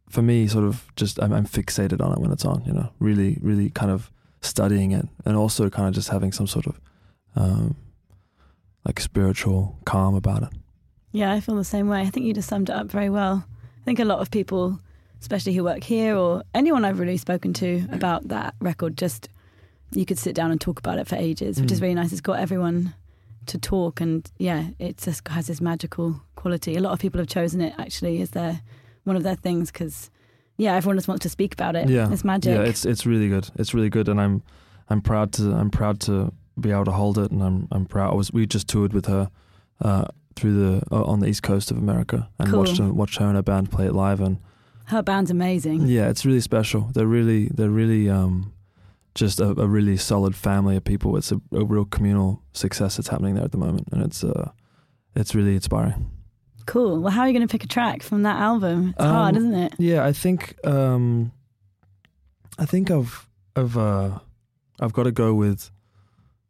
for 0.09 0.21
me, 0.21 0.47
sort 0.47 0.65
of 0.65 0.85
just 0.95 1.21
I'm, 1.21 1.33
I'm 1.33 1.45
fixated 1.45 2.03
on 2.03 2.13
it 2.13 2.19
when 2.19 2.31
it's 2.31 2.45
on. 2.45 2.63
You 2.65 2.73
know, 2.73 2.89
really, 2.99 3.37
really 3.41 3.69
kind 3.69 3.91
of 3.91 4.11
studying 4.41 4.91
it, 4.91 5.07
and 5.25 5.35
also 5.35 5.69
kind 5.69 5.87
of 5.87 5.93
just 5.93 6.09
having 6.09 6.31
some 6.31 6.47
sort 6.47 6.67
of 6.67 6.79
um, 7.35 7.75
like 8.85 8.99
spiritual 8.99 9.77
calm 9.85 10.15
about 10.15 10.43
it. 10.43 10.49
Yeah, 11.11 11.33
I 11.33 11.39
feel 11.39 11.55
the 11.55 11.63
same 11.63 11.87
way. 11.87 12.01
I 12.01 12.09
think 12.09 12.25
you 12.25 12.33
just 12.33 12.49
summed 12.49 12.69
it 12.69 12.75
up 12.75 12.87
very 12.87 13.09
well. 13.09 13.45
I 13.81 13.85
think 13.85 13.99
a 13.99 14.05
lot 14.05 14.19
of 14.19 14.31
people, 14.31 14.79
especially 15.21 15.53
who 15.53 15.63
work 15.63 15.83
here 15.83 16.15
or 16.15 16.43
anyone 16.53 16.85
I've 16.85 16.99
really 16.99 17.17
spoken 17.17 17.53
to 17.53 17.85
about 17.91 18.27
that 18.29 18.55
record, 18.59 18.97
just 18.97 19.29
you 19.91 20.05
could 20.05 20.17
sit 20.17 20.35
down 20.35 20.51
and 20.51 20.59
talk 20.59 20.79
about 20.79 20.99
it 20.99 21.07
for 21.07 21.15
ages, 21.15 21.59
which 21.61 21.71
is 21.71 21.79
Mm. 21.79 21.81
really 21.83 21.93
nice. 21.95 22.11
It's 22.11 22.21
got 22.21 22.39
everyone 22.39 22.93
to 23.47 23.57
talk, 23.57 24.01
and 24.01 24.29
yeah, 24.37 24.67
it 24.79 24.97
just 24.97 25.25
has 25.29 25.47
this 25.47 25.61
magical 25.61 26.21
quality. 26.35 26.75
A 26.75 26.81
lot 26.81 26.91
of 26.91 26.99
people 26.99 27.19
have 27.19 27.27
chosen 27.27 27.61
it 27.61 27.73
actually 27.77 28.21
as 28.21 28.31
their 28.31 28.61
one 29.05 29.15
of 29.15 29.23
their 29.23 29.35
things 29.37 29.71
because 29.71 30.09
yeah, 30.57 30.75
everyone 30.75 30.97
just 30.97 31.07
wants 31.07 31.23
to 31.23 31.29
speak 31.29 31.53
about 31.53 31.75
it. 31.75 31.87
Yeah, 31.87 32.11
it's 32.11 32.23
magic. 32.25 32.53
Yeah, 32.55 32.63
it's 32.63 32.85
it's 32.85 33.05
really 33.05 33.29
good. 33.29 33.49
It's 33.55 33.73
really 33.73 33.89
good, 33.89 34.09
and 34.09 34.19
I'm 34.19 34.43
I'm 34.89 35.01
proud 35.01 35.31
to 35.33 35.53
I'm 35.53 35.69
proud 35.69 35.99
to 36.01 36.33
be 36.59 36.71
able 36.71 36.85
to 36.85 36.91
hold 36.91 37.17
it, 37.17 37.31
and 37.31 37.41
I'm 37.41 37.67
I'm 37.71 37.85
proud. 37.85 38.11
I 38.11 38.15
was 38.15 38.33
we 38.33 38.45
just 38.45 38.67
toured 38.67 38.91
with 38.91 39.05
her 39.05 39.29
uh, 39.79 40.05
through 40.35 40.55
the 40.55 40.81
uh, 40.91 41.03
on 41.05 41.19
the 41.21 41.27
east 41.27 41.43
coast 41.43 41.71
of 41.71 41.77
America 41.77 42.27
and 42.39 42.49
Cool. 42.49 42.59
watched 42.59 42.77
her, 42.79 42.91
watched 42.91 43.19
her 43.19 43.25
and 43.27 43.35
her 43.35 43.41
band 43.43 43.71
play 43.71 43.85
it 43.85 43.93
live, 43.93 44.19
and 44.19 44.39
Her 44.87 45.01
band's 45.01 45.31
amazing. 45.31 45.87
yeah, 45.87 46.09
it's 46.09 46.25
really 46.25 46.41
special. 46.41 46.89
They're 46.93 47.05
really 47.07 47.47
they're 47.53 47.69
really 47.69 48.09
um, 48.09 48.53
just 49.15 49.39
a, 49.39 49.49
a 49.59 49.67
really 49.67 49.97
solid 49.97 50.35
family 50.35 50.75
of 50.77 50.83
people. 50.83 51.17
It's 51.17 51.31
a, 51.31 51.41
a 51.51 51.63
real 51.65 51.85
communal 51.85 52.41
success 52.53 52.97
that's 52.97 53.09
happening 53.09 53.35
there 53.35 53.43
at 53.45 53.51
the 53.51 53.57
moment, 53.57 53.87
and 53.91 54.01
it's 54.03 54.23
uh 54.23 54.51
it's 55.15 55.33
really 55.35 55.55
inspiring. 55.55 56.09
Cool. 56.67 56.99
Well, 57.01 57.11
how 57.13 57.21
are 57.21 57.27
you 57.27 57.33
going 57.33 57.47
to 57.47 57.51
pick 57.51 57.63
a 57.63 57.67
track 57.67 58.03
from 58.03 58.23
that 58.23 58.37
album? 58.39 58.89
It's 58.97 59.03
hard, 59.05 59.35
Um, 59.37 59.41
isn't 59.43 59.55
it? 59.55 59.73
Yeah, 59.79 60.05
I 60.05 60.11
think 60.11 60.55
um, 60.65 61.31
I 62.59 62.65
think 62.65 62.91
I've 62.91 63.27
I've 63.55 63.77
uh, 63.77 64.19
I've 64.79 64.93
got 64.93 65.03
to 65.03 65.11
go 65.11 65.33
with. 65.33 65.71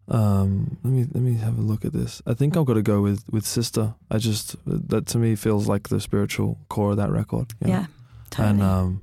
Um, 0.09 0.77
let 0.83 0.93
me 0.93 1.05
let 1.13 1.21
me 1.21 1.33
have 1.35 1.57
a 1.59 1.61
look 1.61 1.83
at 1.85 1.91
this. 1.93 2.21
I 2.25 2.33
think 2.33 2.55
I've 2.55 2.65
got 2.65 2.75
to 2.75 2.81
go 2.81 3.01
with 3.01 3.23
with 3.29 3.45
Sister. 3.45 3.93
I 4.09 4.17
just 4.19 4.55
that 4.65 5.05
to 5.07 5.17
me 5.17 5.35
feels 5.35 5.67
like 5.67 5.89
the 5.89 5.99
spiritual 5.99 6.57
core 6.69 6.91
of 6.91 6.97
that 6.97 7.11
record. 7.11 7.53
you 7.61 7.67
know? 7.71 7.87
Totally. 8.29 8.49
and 8.49 8.61
um, 8.63 9.01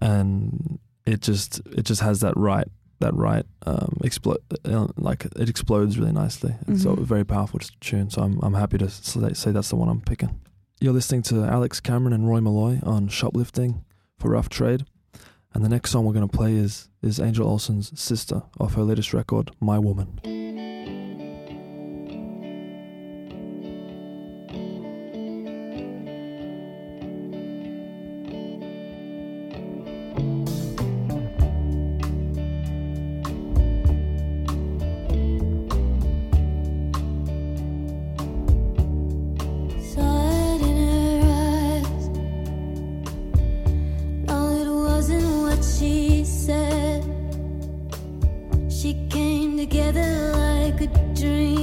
and 0.00 0.78
it 1.06 1.20
just 1.20 1.60
it 1.76 1.82
just 1.82 2.00
has 2.00 2.20
that 2.20 2.36
right 2.36 2.66
that 3.00 3.14
right 3.14 3.44
um 3.66 3.98
explode 4.04 4.38
uh, 4.64 4.86
like 4.96 5.24
it 5.36 5.48
explodes 5.48 5.98
really 5.98 6.12
nicely. 6.12 6.54
It's 6.68 6.84
a 6.84 6.88
Mhm. 6.88 7.04
very 7.04 7.24
powerful 7.24 7.60
tune. 7.80 8.10
So 8.10 8.22
I'm 8.22 8.38
I'm 8.42 8.54
happy 8.54 8.78
to 8.78 8.88
say, 8.88 9.32
say 9.32 9.50
that's 9.50 9.70
the 9.70 9.76
one 9.76 9.88
I'm 9.88 10.00
picking. 10.00 10.40
You're 10.80 10.92
listening 10.92 11.22
to 11.22 11.44
Alex 11.44 11.80
Cameron 11.80 12.12
and 12.12 12.28
Roy 12.28 12.40
Molloy 12.40 12.80
on 12.82 13.08
Shoplifting 13.08 13.84
for 14.18 14.30
Rough 14.30 14.48
Trade, 14.48 14.84
and 15.54 15.64
the 15.64 15.68
next 15.68 15.90
song 15.90 16.04
we're 16.04 16.12
going 16.12 16.28
to 16.28 16.36
play 16.36 16.54
is 16.56 16.88
is 17.02 17.18
Angel 17.20 17.46
Olsen's 17.48 17.98
Sister 18.00 18.42
off 18.60 18.74
her 18.74 18.82
latest 18.84 19.12
record, 19.12 19.50
My 19.60 19.78
Woman. 19.78 20.20
She 48.82 48.94
came 49.10 49.56
together 49.56 50.32
like 50.34 50.80
a 50.80 50.88
dream. 51.14 51.61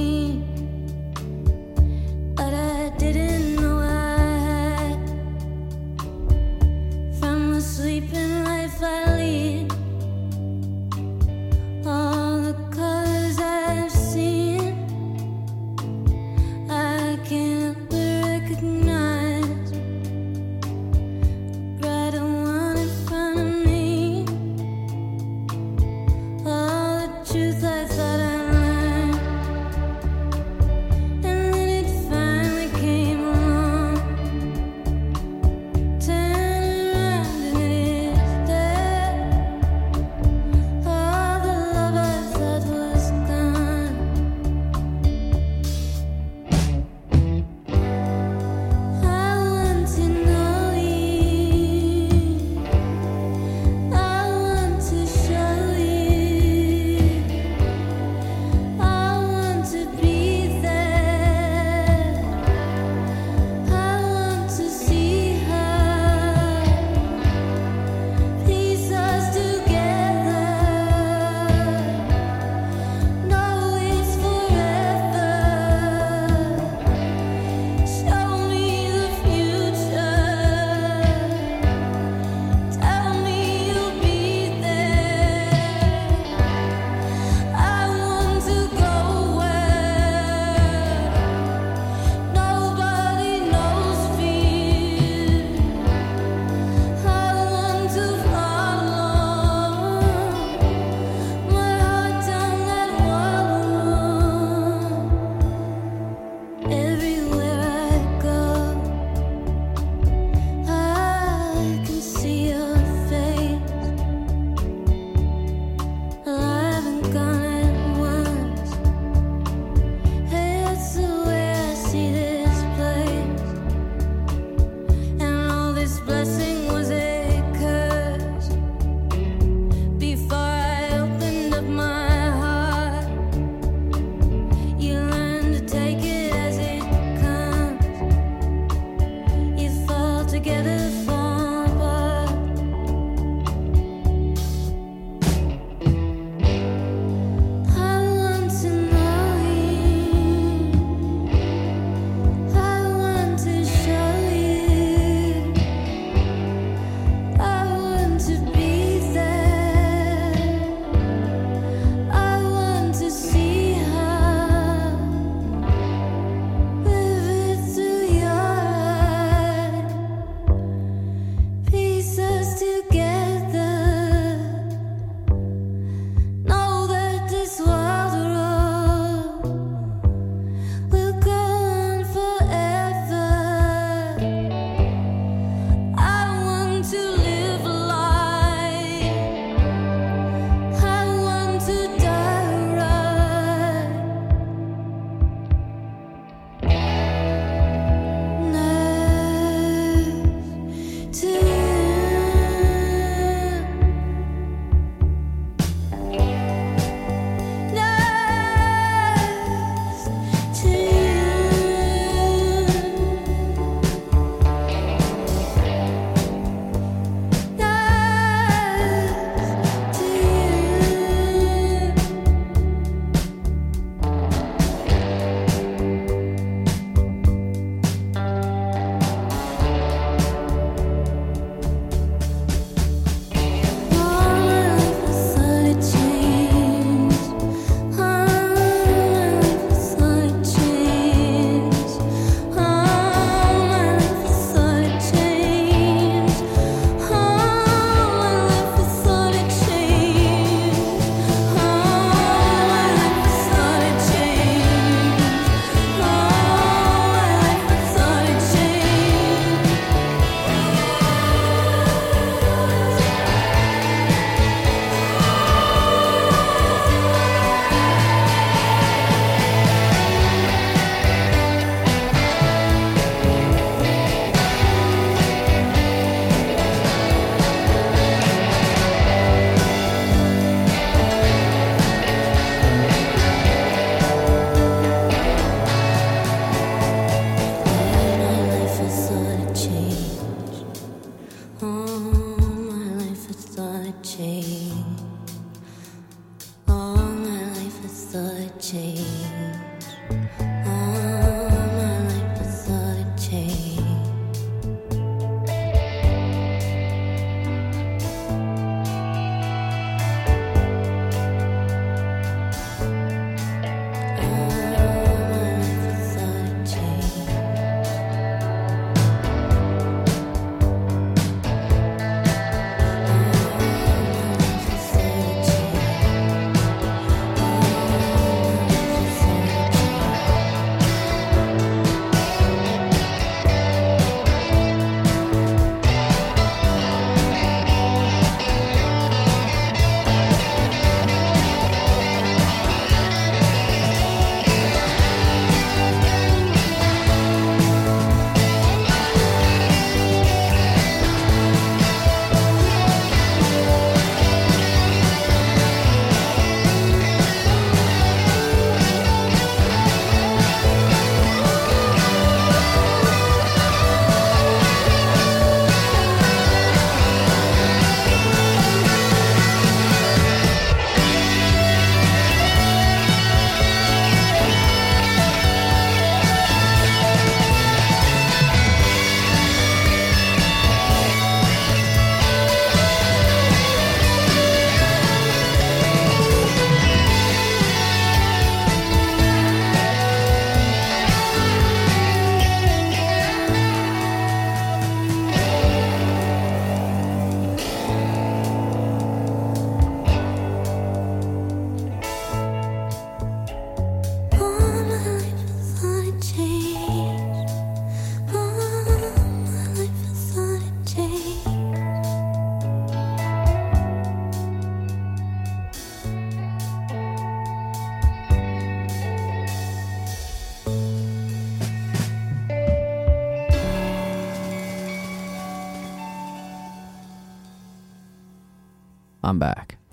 I'm 429.30 429.38
back. 429.38 429.76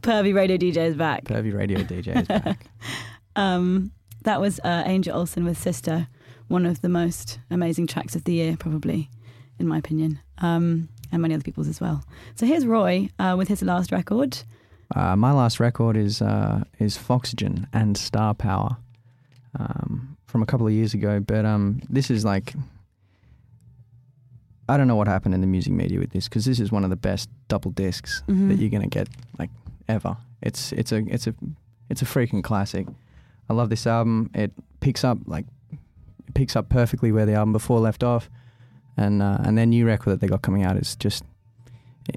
Pervy 0.00 0.34
radio 0.34 0.56
DJ 0.56 0.78
is 0.78 0.96
back. 0.96 1.24
Pervy 1.24 1.52
Radio 1.52 1.80
DJ 1.80 2.22
is 2.22 2.26
back. 2.26 2.66
Um, 3.36 3.92
that 4.24 4.40
was 4.40 4.58
uh, 4.64 4.82
Angel 4.84 5.16
Olsen 5.16 5.44
with 5.44 5.56
Sister, 5.56 6.08
one 6.48 6.66
of 6.66 6.80
the 6.80 6.88
most 6.88 7.38
amazing 7.50 7.86
tracks 7.86 8.16
of 8.16 8.24
the 8.24 8.32
year, 8.32 8.56
probably, 8.58 9.10
in 9.60 9.68
my 9.68 9.78
opinion, 9.78 10.18
um, 10.38 10.88
and 11.12 11.22
many 11.22 11.34
other 11.34 11.44
people's 11.44 11.68
as 11.68 11.80
well. 11.80 12.02
So 12.34 12.46
here's 12.46 12.66
Roy 12.66 13.10
uh, 13.20 13.36
with 13.38 13.46
his 13.46 13.62
last 13.62 13.92
record. 13.92 14.38
Uh, 14.96 15.14
my 15.14 15.30
last 15.30 15.60
record 15.60 15.96
is 15.96 16.20
uh, 16.20 16.64
is 16.80 16.96
Foxygen 16.96 17.68
and 17.72 17.96
Star 17.96 18.34
Power 18.34 18.78
um, 19.56 20.16
from 20.26 20.42
a 20.42 20.46
couple 20.46 20.66
of 20.66 20.72
years 20.72 20.94
ago. 20.94 21.20
But 21.20 21.44
um, 21.44 21.80
this 21.88 22.10
is 22.10 22.24
like 22.24 22.54
I 24.68 24.76
don't 24.76 24.86
know 24.88 24.96
what 24.96 25.08
happened 25.08 25.34
in 25.34 25.40
the 25.40 25.46
music 25.46 25.72
media 25.72 25.98
with 25.98 26.10
this 26.10 26.28
because 26.28 26.44
this 26.44 26.60
is 26.60 26.70
one 26.70 26.84
of 26.84 26.90
the 26.90 26.96
best 26.96 27.28
double 27.48 27.70
discs 27.70 28.22
Mhm. 28.28 28.48
that 28.48 28.58
you're 28.58 28.70
gonna 28.70 28.86
get 28.86 29.08
like 29.38 29.50
ever. 29.88 30.16
It's 30.42 30.72
it's 30.72 30.92
a 30.92 30.98
it's 31.12 31.26
a 31.26 31.34
it's 31.88 32.02
a 32.02 32.04
freaking 32.04 32.42
classic. 32.44 32.86
I 33.48 33.54
love 33.54 33.70
this 33.70 33.86
album. 33.86 34.30
It 34.34 34.52
picks 34.80 35.04
up 35.04 35.18
like 35.26 35.46
it 36.26 36.34
picks 36.34 36.54
up 36.56 36.68
perfectly 36.68 37.12
where 37.12 37.24
the 37.26 37.34
album 37.34 37.52
before 37.52 37.80
left 37.80 38.02
off, 38.04 38.28
and 38.96 39.22
uh, 39.22 39.38
and 39.40 39.56
their 39.56 39.66
new 39.66 39.86
record 39.86 40.10
that 40.10 40.20
they 40.20 40.26
got 40.28 40.42
coming 40.42 40.64
out 40.64 40.76
is 40.76 40.96
just 40.96 41.24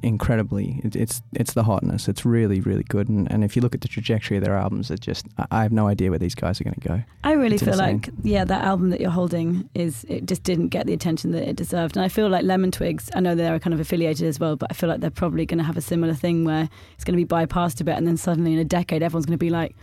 incredibly. 0.04 0.82
It, 0.84 0.96
it's 0.96 1.22
it's 1.34 1.54
the 1.54 1.64
hotness. 1.64 2.08
It's 2.08 2.26
really 2.26 2.62
really 2.62 2.84
good. 2.84 3.10
And, 3.10 3.32
and 3.32 3.44
if 3.44 3.56
you 3.56 3.62
look 3.62 3.76
at 3.76 3.82
the 3.82 3.88
trajectory 3.88 4.38
of 4.38 4.44
their 4.44 4.58
albums, 4.58 4.90
it 4.92 5.00
just 5.00 5.26
I, 5.50 5.64
have 5.64 5.72
no 5.72 5.88
idea 5.88 6.10
where 6.10 6.20
these 6.20 6.36
guys 6.36 6.60
are 6.60 6.64
going 6.64 6.76
to 6.76 6.88
go. 6.88 7.04
I 7.24 7.34
really 7.34 7.56
It's 7.56 7.64
feel 7.64 7.74
insane. 7.74 8.02
like, 8.02 8.10
yeah, 8.24 8.44
that 8.46 8.64
album 8.64 8.90
that 8.92 9.02
you're 9.02 9.12
holding 9.12 9.70
is 9.74 10.06
it 10.10 10.26
just 10.26 10.44
didn't 10.44 10.70
get 10.70 10.86
the 10.88 10.94
attention 10.94 11.32
that 11.32 11.48
it 11.48 11.56
deserved. 11.56 11.96
And 11.96 12.06
I 12.06 12.08
feel 12.10 12.30
like 12.30 12.44
Lemon 12.44 12.72
Twigs, 12.72 13.10
I 13.16 13.20
know 13.20 13.36
they're 13.36 13.60
kind 13.60 13.74
of 13.74 13.80
affiliated 13.80 14.28
as 14.28 14.40
well, 14.40 14.56
but 14.56 14.72
I 14.72 14.74
feel 14.74 14.90
like 14.90 15.00
they're 15.02 15.10
probably 15.10 15.46
going 15.46 15.60
to 15.60 15.64
have 15.64 15.78
a 15.78 15.82
similar 15.82 16.14
thing 16.14 16.44
where 16.46 16.70
it's 16.96 17.04
going 17.04 17.18
to 17.18 17.24
be 17.24 17.28
bypassed 17.28 17.82
a 17.82 17.84
bit, 17.84 17.96
and 17.98 18.08
then 18.08 18.18
suddenly 18.18 18.54
in 18.54 18.60
a 18.60 18.66
decade, 18.66 19.04
everyone's 19.04 19.26
going 19.26 19.38
to 19.38 19.46
be 19.46 19.50
like, 19.50 19.76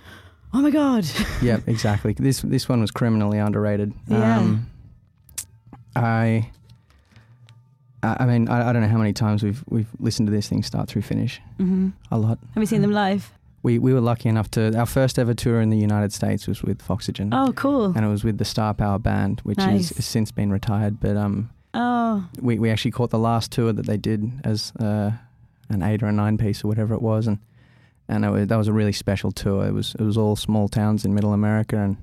"Oh 0.54 0.61
my 0.62 0.70
god!" 0.70 1.06
yeah, 1.42 1.61
exactly. 1.66 2.14
This 2.14 2.40
this 2.42 2.68
one 2.68 2.80
was 2.80 2.90
criminally 2.90 3.38
underrated. 3.38 3.92
Yeah. 4.06 4.38
Um, 4.38 4.70
I. 5.94 6.50
I 8.03 8.16
I 8.20 8.26
mean, 8.26 8.49
I, 8.49 8.68
I 8.68 8.72
don't 8.72 8.82
know 8.82 8.88
how 8.88 8.99
many 8.99 9.12
times 9.12 9.42
we've 9.42 9.62
we've 9.68 9.88
listened 9.99 10.26
to 10.28 10.32
this 10.32 10.49
thing 10.49 10.62
start 10.62 10.88
through 10.88 11.03
finish. 11.03 11.40
hmm 11.59 11.90
A 12.11 12.18
lot. 12.18 12.38
Have 12.55 12.62
you 12.62 12.66
seen 12.66 12.82
them 12.82 12.92
live? 12.92 13.32
We 13.62 13.78
we 13.78 13.92
were 13.92 14.01
lucky 14.01 14.28
enough 14.28 14.51
to 14.53 14.76
our 14.78 14.86
first 14.86 15.18
ever 15.18 15.34
tour 15.34 15.61
in 15.61 15.70
the 15.70 15.76
United 15.78 16.12
States 16.12 16.46
was 16.46 16.62
with 16.62 16.80
Foxygen, 16.80 17.34
Oh, 17.34 17.53
cool. 17.55 17.86
and 17.96 18.05
it 18.05 18.09
was 18.09 18.22
with 18.24 18.38
the 18.38 18.44
Star 18.44 18.72
Power 18.74 18.99
Band, 19.01 19.40
which 19.42 19.59
Nice. 19.59 19.90
is, 19.90 19.96
has 19.96 20.07
since 20.07 20.30
been 20.32 20.51
retired. 20.53 21.01
But 21.01 21.16
um, 21.16 21.51
Oh, 21.74 22.24
we 22.40 22.59
we 22.59 22.70
actually 22.70 22.92
caught 22.92 23.11
the 23.11 23.18
last 23.18 23.51
tour 23.53 23.72
that 23.72 23.86
they 23.86 23.96
did 23.99 24.30
as 24.44 24.72
uh, 24.80 25.11
an 25.68 25.82
eight 25.82 26.03
or 26.03 26.07
a 26.07 26.12
nine 26.12 26.38
piece 26.38 26.64
or 26.64 26.68
whatever 26.68 26.94
it 26.94 27.03
was, 27.03 27.26
and 27.26 27.38
and 28.09 28.24
it 28.24 28.30
was, 28.30 28.46
that 28.46 28.57
was 28.57 28.68
a 28.68 28.72
really 28.72 28.92
special 28.92 29.32
tour. 29.32 29.66
It 29.66 29.72
was 29.74 29.94
it 29.99 30.03
was 30.05 30.16
all 30.16 30.36
small 30.36 30.68
towns 30.68 31.05
in 31.05 31.12
Middle 31.14 31.32
America, 31.32 31.76
and 31.76 31.96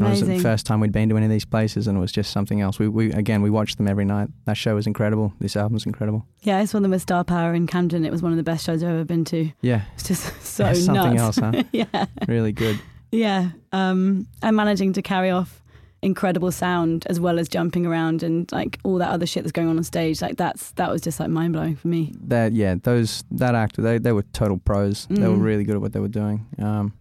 and 0.00 0.06
it 0.06 0.10
was 0.20 0.26
the 0.28 0.38
first 0.40 0.66
time 0.66 0.80
we'd 0.80 0.92
been 0.92 1.08
to 1.08 1.16
any 1.16 1.26
of 1.26 1.30
these 1.30 1.44
places, 1.44 1.86
and 1.86 1.96
it 1.96 2.00
was 2.00 2.12
just 2.12 2.30
something 2.30 2.60
else. 2.60 2.78
We, 2.78 2.88
we 2.88 3.12
again, 3.12 3.42
we 3.42 3.50
watched 3.50 3.76
them 3.78 3.88
every 3.88 4.04
night. 4.04 4.28
That 4.46 4.56
show 4.56 4.74
was 4.74 4.86
incredible. 4.86 5.32
This 5.40 5.56
album's 5.56 5.86
incredible. 5.86 6.26
Yeah, 6.42 6.58
I 6.58 6.64
saw 6.64 6.80
them 6.80 6.90
with 6.90 7.02
Star 7.02 7.24
Power 7.24 7.54
in 7.54 7.66
Camden. 7.66 8.04
It 8.04 8.12
was 8.12 8.22
one 8.22 8.32
of 8.32 8.36
the 8.36 8.42
best 8.44 8.64
shows 8.64 8.82
I've 8.82 8.90
ever 8.90 9.04
been 9.04 9.24
to. 9.26 9.50
Yeah, 9.60 9.82
It's 9.94 10.08
just 10.08 10.42
so 10.46 10.66
Yeah, 10.66 10.72
something 10.74 11.14
nuts. 11.16 11.38
else, 11.38 11.54
huh? 11.54 11.62
yeah, 11.72 12.06
really 12.26 12.52
good. 12.52 12.78
yeah. 13.12 13.50
Um, 13.72 14.26
and 14.42 14.56
managing 14.56 14.92
to 14.94 15.02
carry 15.02 15.30
off 15.30 15.62
incredible 16.00 16.52
sound 16.52 17.04
as 17.08 17.18
well 17.18 17.40
as 17.40 17.48
jumping 17.48 17.84
around 17.84 18.22
and 18.22 18.50
like 18.52 18.78
all 18.84 18.98
that 18.98 19.10
other 19.10 19.26
shit 19.26 19.42
that's 19.42 19.50
going 19.50 19.66
on 19.66 19.76
on 19.78 19.82
stage. 19.82 20.22
Like 20.22 20.36
that's 20.36 20.70
that 20.72 20.90
was 20.92 21.00
just 21.02 21.18
like 21.18 21.28
mind 21.28 21.54
blowing 21.54 21.74
for 21.74 21.88
me. 21.88 22.12
That 22.28 22.52
yeah, 22.52 22.76
those 22.82 23.24
that 23.32 23.54
actor, 23.56 23.82
they 23.82 23.98
they 23.98 24.12
were 24.12 24.22
total 24.32 24.58
pros. 24.58 25.06
They 25.10 25.26
were 25.26 25.34
Mm. 25.34 25.42
really 25.42 25.64
good 25.64 25.74
at 25.74 25.80
what 25.80 25.92
they 25.92 25.98
were 26.00 26.06
doing. 26.06 26.46
Um, 26.58 26.92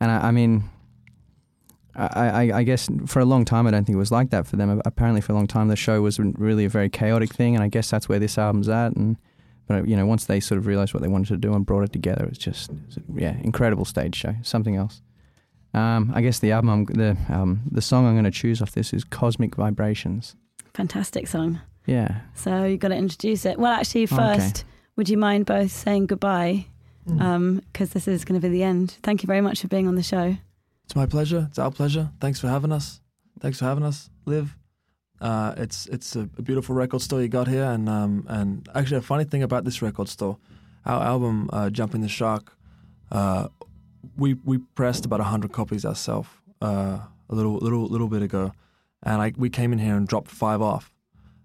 and 0.00 0.10
I, 0.10 0.28
I 0.28 0.30
mean, 0.32 0.64
I, 1.94 2.28
I 2.50 2.58
I 2.58 2.62
guess 2.62 2.88
for 3.06 3.20
a 3.20 3.24
long 3.24 3.44
time 3.44 3.66
I 3.66 3.70
don't 3.70 3.84
think 3.84 3.94
it 3.96 3.98
was 3.98 4.10
like 4.12 4.30
that 4.30 4.46
for 4.46 4.56
them. 4.56 4.80
Apparently, 4.84 5.20
for 5.20 5.32
a 5.32 5.34
long 5.34 5.46
time 5.46 5.68
the 5.68 5.76
show 5.76 6.00
was 6.02 6.18
really 6.18 6.64
a 6.64 6.68
very 6.68 6.88
chaotic 6.88 7.32
thing, 7.34 7.54
and 7.54 7.62
I 7.62 7.68
guess 7.68 7.90
that's 7.90 8.08
where 8.08 8.18
this 8.18 8.38
album's 8.38 8.68
at. 8.68 8.96
And 8.96 9.16
but 9.68 9.86
you 9.86 9.96
know, 9.96 10.06
once 10.06 10.24
they 10.24 10.40
sort 10.40 10.58
of 10.58 10.66
realized 10.66 10.94
what 10.94 11.02
they 11.02 11.08
wanted 11.08 11.28
to 11.28 11.36
do 11.36 11.52
and 11.54 11.64
brought 11.66 11.82
it 11.84 11.92
together, 11.92 12.24
it 12.24 12.28
was 12.30 12.38
just 12.38 12.70
it 12.70 12.76
was 12.86 12.96
a- 12.96 13.02
yeah, 13.20 13.36
incredible 13.42 13.84
stage 13.84 14.14
show, 14.16 14.34
something 14.42 14.76
else. 14.76 15.02
Um, 15.74 16.12
I 16.14 16.20
guess 16.20 16.38
the 16.40 16.52
album, 16.52 16.68
I'm, 16.70 16.84
the 16.84 17.16
um, 17.28 17.62
the 17.70 17.80
song 17.80 18.06
I'm 18.06 18.14
going 18.14 18.24
to 18.24 18.30
choose 18.30 18.60
off 18.60 18.72
this 18.72 18.92
is 18.92 19.04
"Cosmic 19.04 19.54
Vibrations." 19.56 20.36
Fantastic 20.74 21.26
song. 21.26 21.60
Yeah, 21.86 22.20
So 22.34 22.64
you 22.64 22.76
got 22.78 22.88
to 22.88 22.94
introduce 22.96 23.44
it. 23.44 23.58
Well, 23.58 23.72
actually, 23.72 24.04
Okay. 24.04 24.14
first, 24.16 24.64
would 24.96 25.08
you 25.08 25.18
mind 25.18 25.46
both 25.46 25.72
saying 25.72 26.06
goodbye? 26.06 26.66
Mm. 27.08 27.60
Because 27.72 27.90
this 27.90 28.06
is 28.06 28.24
going 28.24 28.40
to 28.40 28.48
be 28.48 28.52
the 28.52 28.62
end. 28.62 28.96
Thank 29.02 29.22
you 29.24 29.26
very 29.26 29.40
much 29.40 29.60
for 29.62 29.68
being 29.68 29.88
on 29.88 29.96
the 29.96 30.02
show. 30.02 30.36
It's 30.92 30.96
my 30.98 31.06
pleasure. 31.06 31.46
It's 31.48 31.58
our 31.58 31.70
pleasure. 31.70 32.10
Thanks 32.20 32.38
for 32.38 32.48
having 32.48 32.70
us. 32.70 33.00
Thanks 33.40 33.58
for 33.58 33.64
having 33.64 33.82
us, 33.82 34.10
Liv. 34.26 34.58
Uh, 35.22 35.54
it's 35.56 35.86
it's 35.86 36.14
a, 36.16 36.28
a 36.36 36.42
beautiful 36.42 36.74
record 36.74 37.00
store 37.00 37.22
you 37.22 37.28
got 37.28 37.48
here, 37.48 37.64
and 37.64 37.88
um, 37.88 38.26
and 38.28 38.68
actually 38.74 38.98
a 38.98 39.00
funny 39.00 39.24
thing 39.24 39.42
about 39.42 39.64
this 39.64 39.80
record 39.80 40.10
store, 40.10 40.36
our 40.84 41.02
album 41.02 41.48
uh, 41.50 41.70
"Jumping 41.70 42.02
the 42.02 42.10
Shark," 42.10 42.58
uh, 43.10 43.48
we 44.18 44.34
we 44.44 44.58
pressed 44.58 45.06
about 45.06 45.20
hundred 45.20 45.52
copies 45.52 45.86
ourselves 45.86 46.28
uh, 46.60 46.98
a 47.30 47.34
little 47.34 47.54
little 47.54 47.86
little 47.86 48.08
bit 48.08 48.20
ago, 48.20 48.52
and 49.02 49.22
I 49.22 49.32
we 49.34 49.48
came 49.48 49.72
in 49.72 49.78
here 49.78 49.96
and 49.96 50.06
dropped 50.06 50.30
five 50.30 50.60
off, 50.60 50.92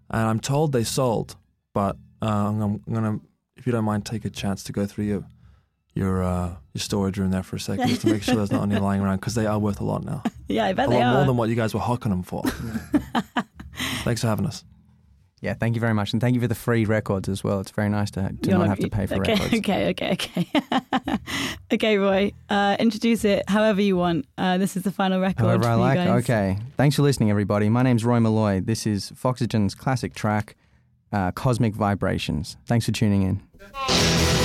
and 0.09 0.27
I'm 0.27 0.41
told 0.41 0.73
they 0.73 0.83
sold, 0.83 1.37
but 1.73 1.95
uh, 2.21 2.49
I'm, 2.49 2.61
I'm 2.61 2.93
gonna 2.93 3.21
if 3.55 3.65
you 3.65 3.71
don't 3.71 3.85
mind 3.85 4.05
take 4.05 4.25
a 4.25 4.29
chance 4.29 4.61
to 4.65 4.73
go 4.73 4.85
through 4.85 5.05
your 5.05 5.23
your 5.97 6.23
uh, 6.23 6.55
your 6.73 6.81
storage 6.81 7.17
room 7.17 7.31
there 7.31 7.43
for 7.43 7.55
a 7.55 7.59
second 7.59 7.87
just 7.87 8.01
to 8.01 8.07
make 8.13 8.23
sure 8.23 8.35
there's 8.35 8.51
not 8.51 8.63
any 8.63 8.79
lying 8.87 9.01
around 9.01 9.17
because 9.17 9.35
they 9.35 9.45
are 9.45 9.59
worth 9.59 9.81
a 9.81 9.83
lot 9.83 10.03
now. 10.05 10.23
Yeah, 10.47 10.65
I 10.65 10.73
bet 10.73 10.87
a 10.87 10.89
they 10.91 10.99
lot 10.99 11.05
are. 11.05 11.13
more 11.15 11.25
than 11.25 11.37
what 11.37 11.49
you 11.49 11.55
guys 11.55 11.73
were 11.73 11.79
hawking 11.79 12.11
them 12.11 12.23
for. 12.23 12.43
Thanks 14.03 14.21
for 14.21 14.27
having 14.27 14.45
us. 14.45 14.63
yeah. 15.41 15.53
Thank 15.53 15.75
you 15.75 15.81
very 15.81 15.93
much, 15.93 16.13
and 16.13 16.21
thank 16.21 16.33
you 16.35 16.41
for 16.41 16.47
the 16.47 16.55
free 16.55 16.85
records 16.85 17.27
as 17.27 17.43
well. 17.43 17.59
It's 17.59 17.71
very 17.71 17.89
nice 17.89 18.09
to, 18.11 18.21
to 18.41 18.49
You're 18.49 18.57
not 18.59 18.67
have 18.69 18.79
to 18.79 18.89
pay 18.89 19.05
for 19.05 19.15
okay, 19.15 19.33
records. 19.33 19.53
Okay, 19.55 19.89
okay, 19.89 20.11
okay. 20.13 21.17
okay, 21.73 21.97
Roy. 21.97 22.31
Uh, 22.49 22.77
introduce 22.79 23.25
it 23.25 23.43
however 23.49 23.81
you 23.81 23.97
want. 23.97 24.25
Uh, 24.37 24.57
this 24.57 24.77
is 24.77 24.83
the 24.83 24.91
final 24.91 25.19
record. 25.19 25.39
However, 25.43 25.63
for 25.63 25.69
I 25.69 25.73
you 25.73 25.79
like. 25.79 25.97
guys. 25.97 26.23
Okay. 26.23 26.57
Thanks 26.77 26.95
for 26.95 27.01
listening, 27.01 27.29
everybody. 27.29 27.69
My 27.69 27.83
name's 27.83 28.05
Roy 28.05 28.19
Molloy. 28.19 28.61
This 28.61 28.87
is 28.87 29.11
Foxygen's 29.15 29.75
classic 29.75 30.15
track, 30.15 30.55
uh, 31.11 31.31
Cosmic 31.31 31.75
Vibrations. 31.75 32.55
Thanks 32.65 32.85
for 32.85 32.91
tuning 32.93 33.23
in. 33.23 34.36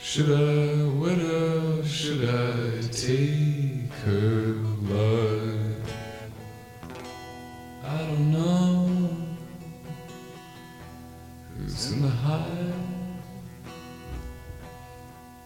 Should 0.00 0.30
I 0.30 0.84
wed 0.98 1.18
her? 1.18 1.84
Should 1.84 2.30
I 2.30 2.80
take 2.90 3.92
her 4.06 4.54
life? 4.88 5.92
I 7.84 7.98
don't 7.98 8.32
know. 8.32 8.88
Who's 11.58 11.92
in 11.92 12.00
the 12.00 12.08
high? 12.08 12.72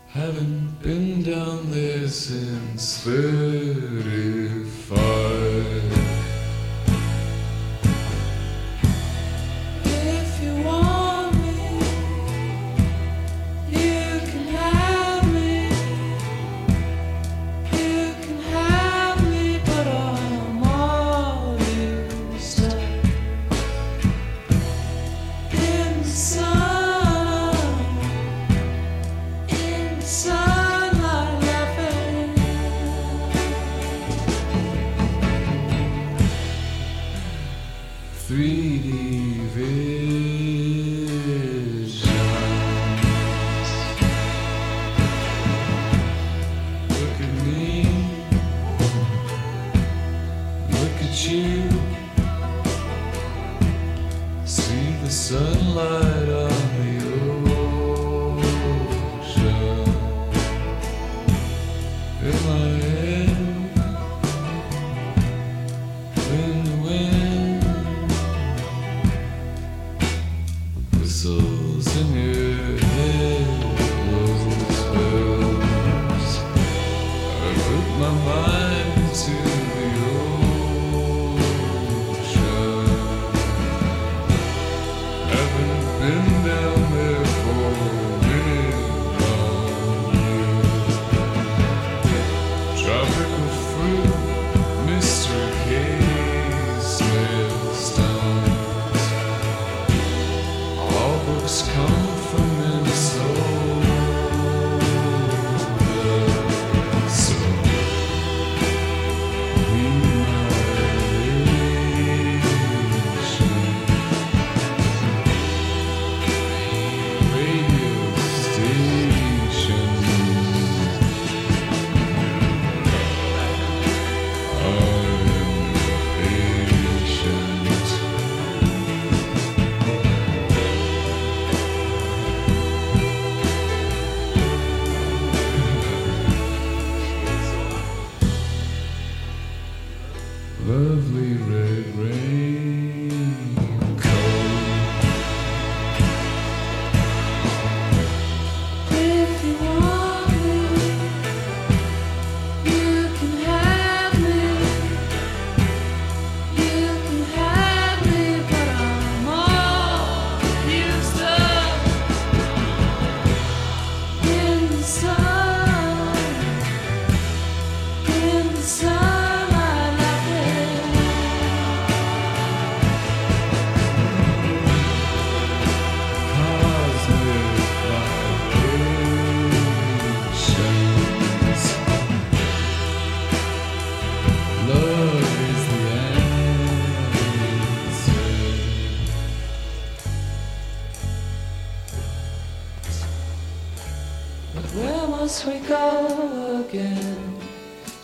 Haven't 0.06 0.80
been 0.80 1.24
down 1.24 1.72
there 1.72 2.06
since 2.06 2.98
35. 2.98 5.51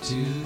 To 0.09 0.38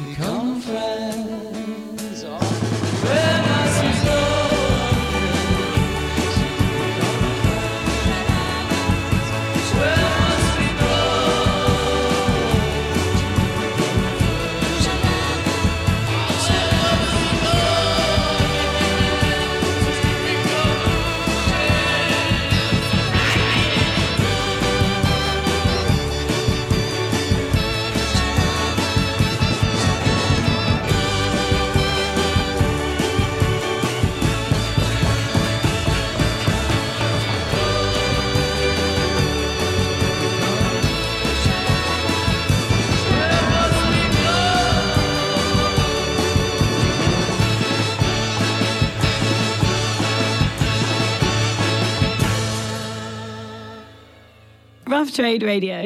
Rough 55.33 55.41
Trade 55.41 55.43
Radio. 55.45 55.77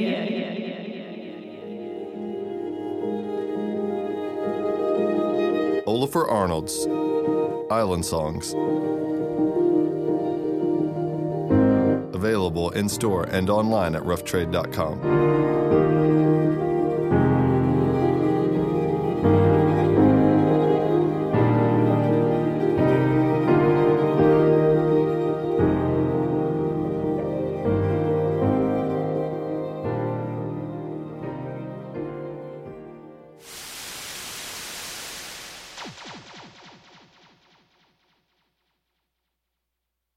Ólafur 5.87 6.29
Arnalds 6.29 6.87
Island 7.71 8.05
Songs. 8.05 8.55
Available 12.15 12.71
in 12.71 12.89
store 12.89 13.25
and 13.25 13.49
online 13.49 13.95
at 13.95 14.03
roughtrade.com. 14.03 15.56